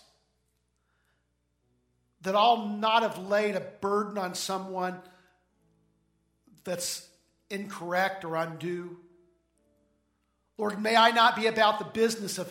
that 2.22 2.34
I'll 2.34 2.66
not 2.66 3.02
have 3.02 3.18
laid 3.18 3.54
a 3.54 3.60
burden 3.60 4.16
on 4.16 4.34
someone 4.34 4.98
that's 6.64 7.06
incorrect 7.50 8.24
or 8.24 8.36
undue. 8.36 8.96
Lord, 10.56 10.80
may 10.82 10.96
I 10.96 11.10
not 11.10 11.36
be 11.36 11.46
about 11.46 11.78
the 11.78 11.84
business 11.84 12.38
of, 12.38 12.50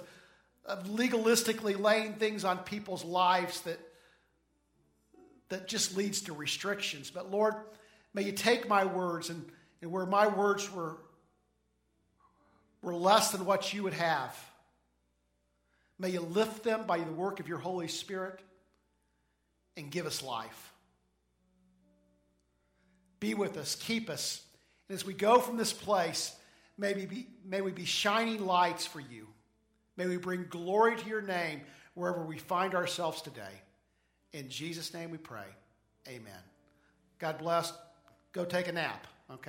of 0.66 0.86
legalistically 0.86 1.80
laying 1.80 2.14
things 2.14 2.46
on 2.46 2.58
people's 2.60 3.04
lives 3.04 3.62
that, 3.62 3.80
that 5.50 5.68
just 5.68 5.98
leads 5.98 6.22
to 6.22 6.34
restrictions. 6.34 7.12
But 7.12 7.32
Lord, 7.32 7.56
may 8.14 8.24
you 8.24 8.32
take 8.32 8.68
my 8.68 8.86
words 8.86 9.30
and, 9.30 9.46
and 9.82 9.92
where 9.92 10.06
my 10.06 10.28
words 10.28 10.72
were, 10.72 10.98
were 12.82 12.96
less 12.96 13.32
than 13.32 13.46
what 13.46 13.74
you 13.74 13.84
would 13.84 13.94
have, 13.94 14.38
may 16.00 16.10
you 16.10 16.22
lift 16.22 16.64
them 16.64 16.86
by 16.86 16.98
the 16.98 17.12
work 17.12 17.40
of 17.40 17.48
your 17.48 17.60
Holy 17.60 17.88
Spirit. 17.88 18.40
and 19.76 19.90
give 19.90 20.06
us 20.06 20.22
life. 20.22 20.72
Be 23.20 23.34
with 23.34 23.58
us, 23.58 23.76
keep 23.76 24.10
us. 24.10 24.42
And 24.90 24.96
as 24.96 25.06
we 25.06 25.14
go 25.14 25.40
from 25.40 25.58
this 25.58 25.74
place, 25.74 26.36
may 26.78 26.94
we 26.94 27.06
be, 27.06 27.28
may 27.46 27.62
we 27.62 27.72
be 27.72 27.86
shining 27.86 28.46
lights 28.46 28.86
for 28.86 29.00
you. 29.00 29.28
May 29.98 30.08
we 30.08 30.18
bring 30.18 30.46
glory 30.50 30.96
to 30.98 31.08
your 31.08 31.22
name 31.22 31.62
wherever 31.94 32.24
we 32.24 32.38
find 32.38 32.76
ourselves 32.76 33.22
today. 33.22 33.62
In 34.32 34.50
Jesus' 34.50 34.94
name 34.94 35.12
we 35.12 35.18
pray. 35.18 35.46
Amen. 36.08 36.42
God 37.20 37.38
bless. 37.38 37.72
Go 38.32 38.46
take 38.46 38.68
a 38.68 38.72
nap. 38.72 39.06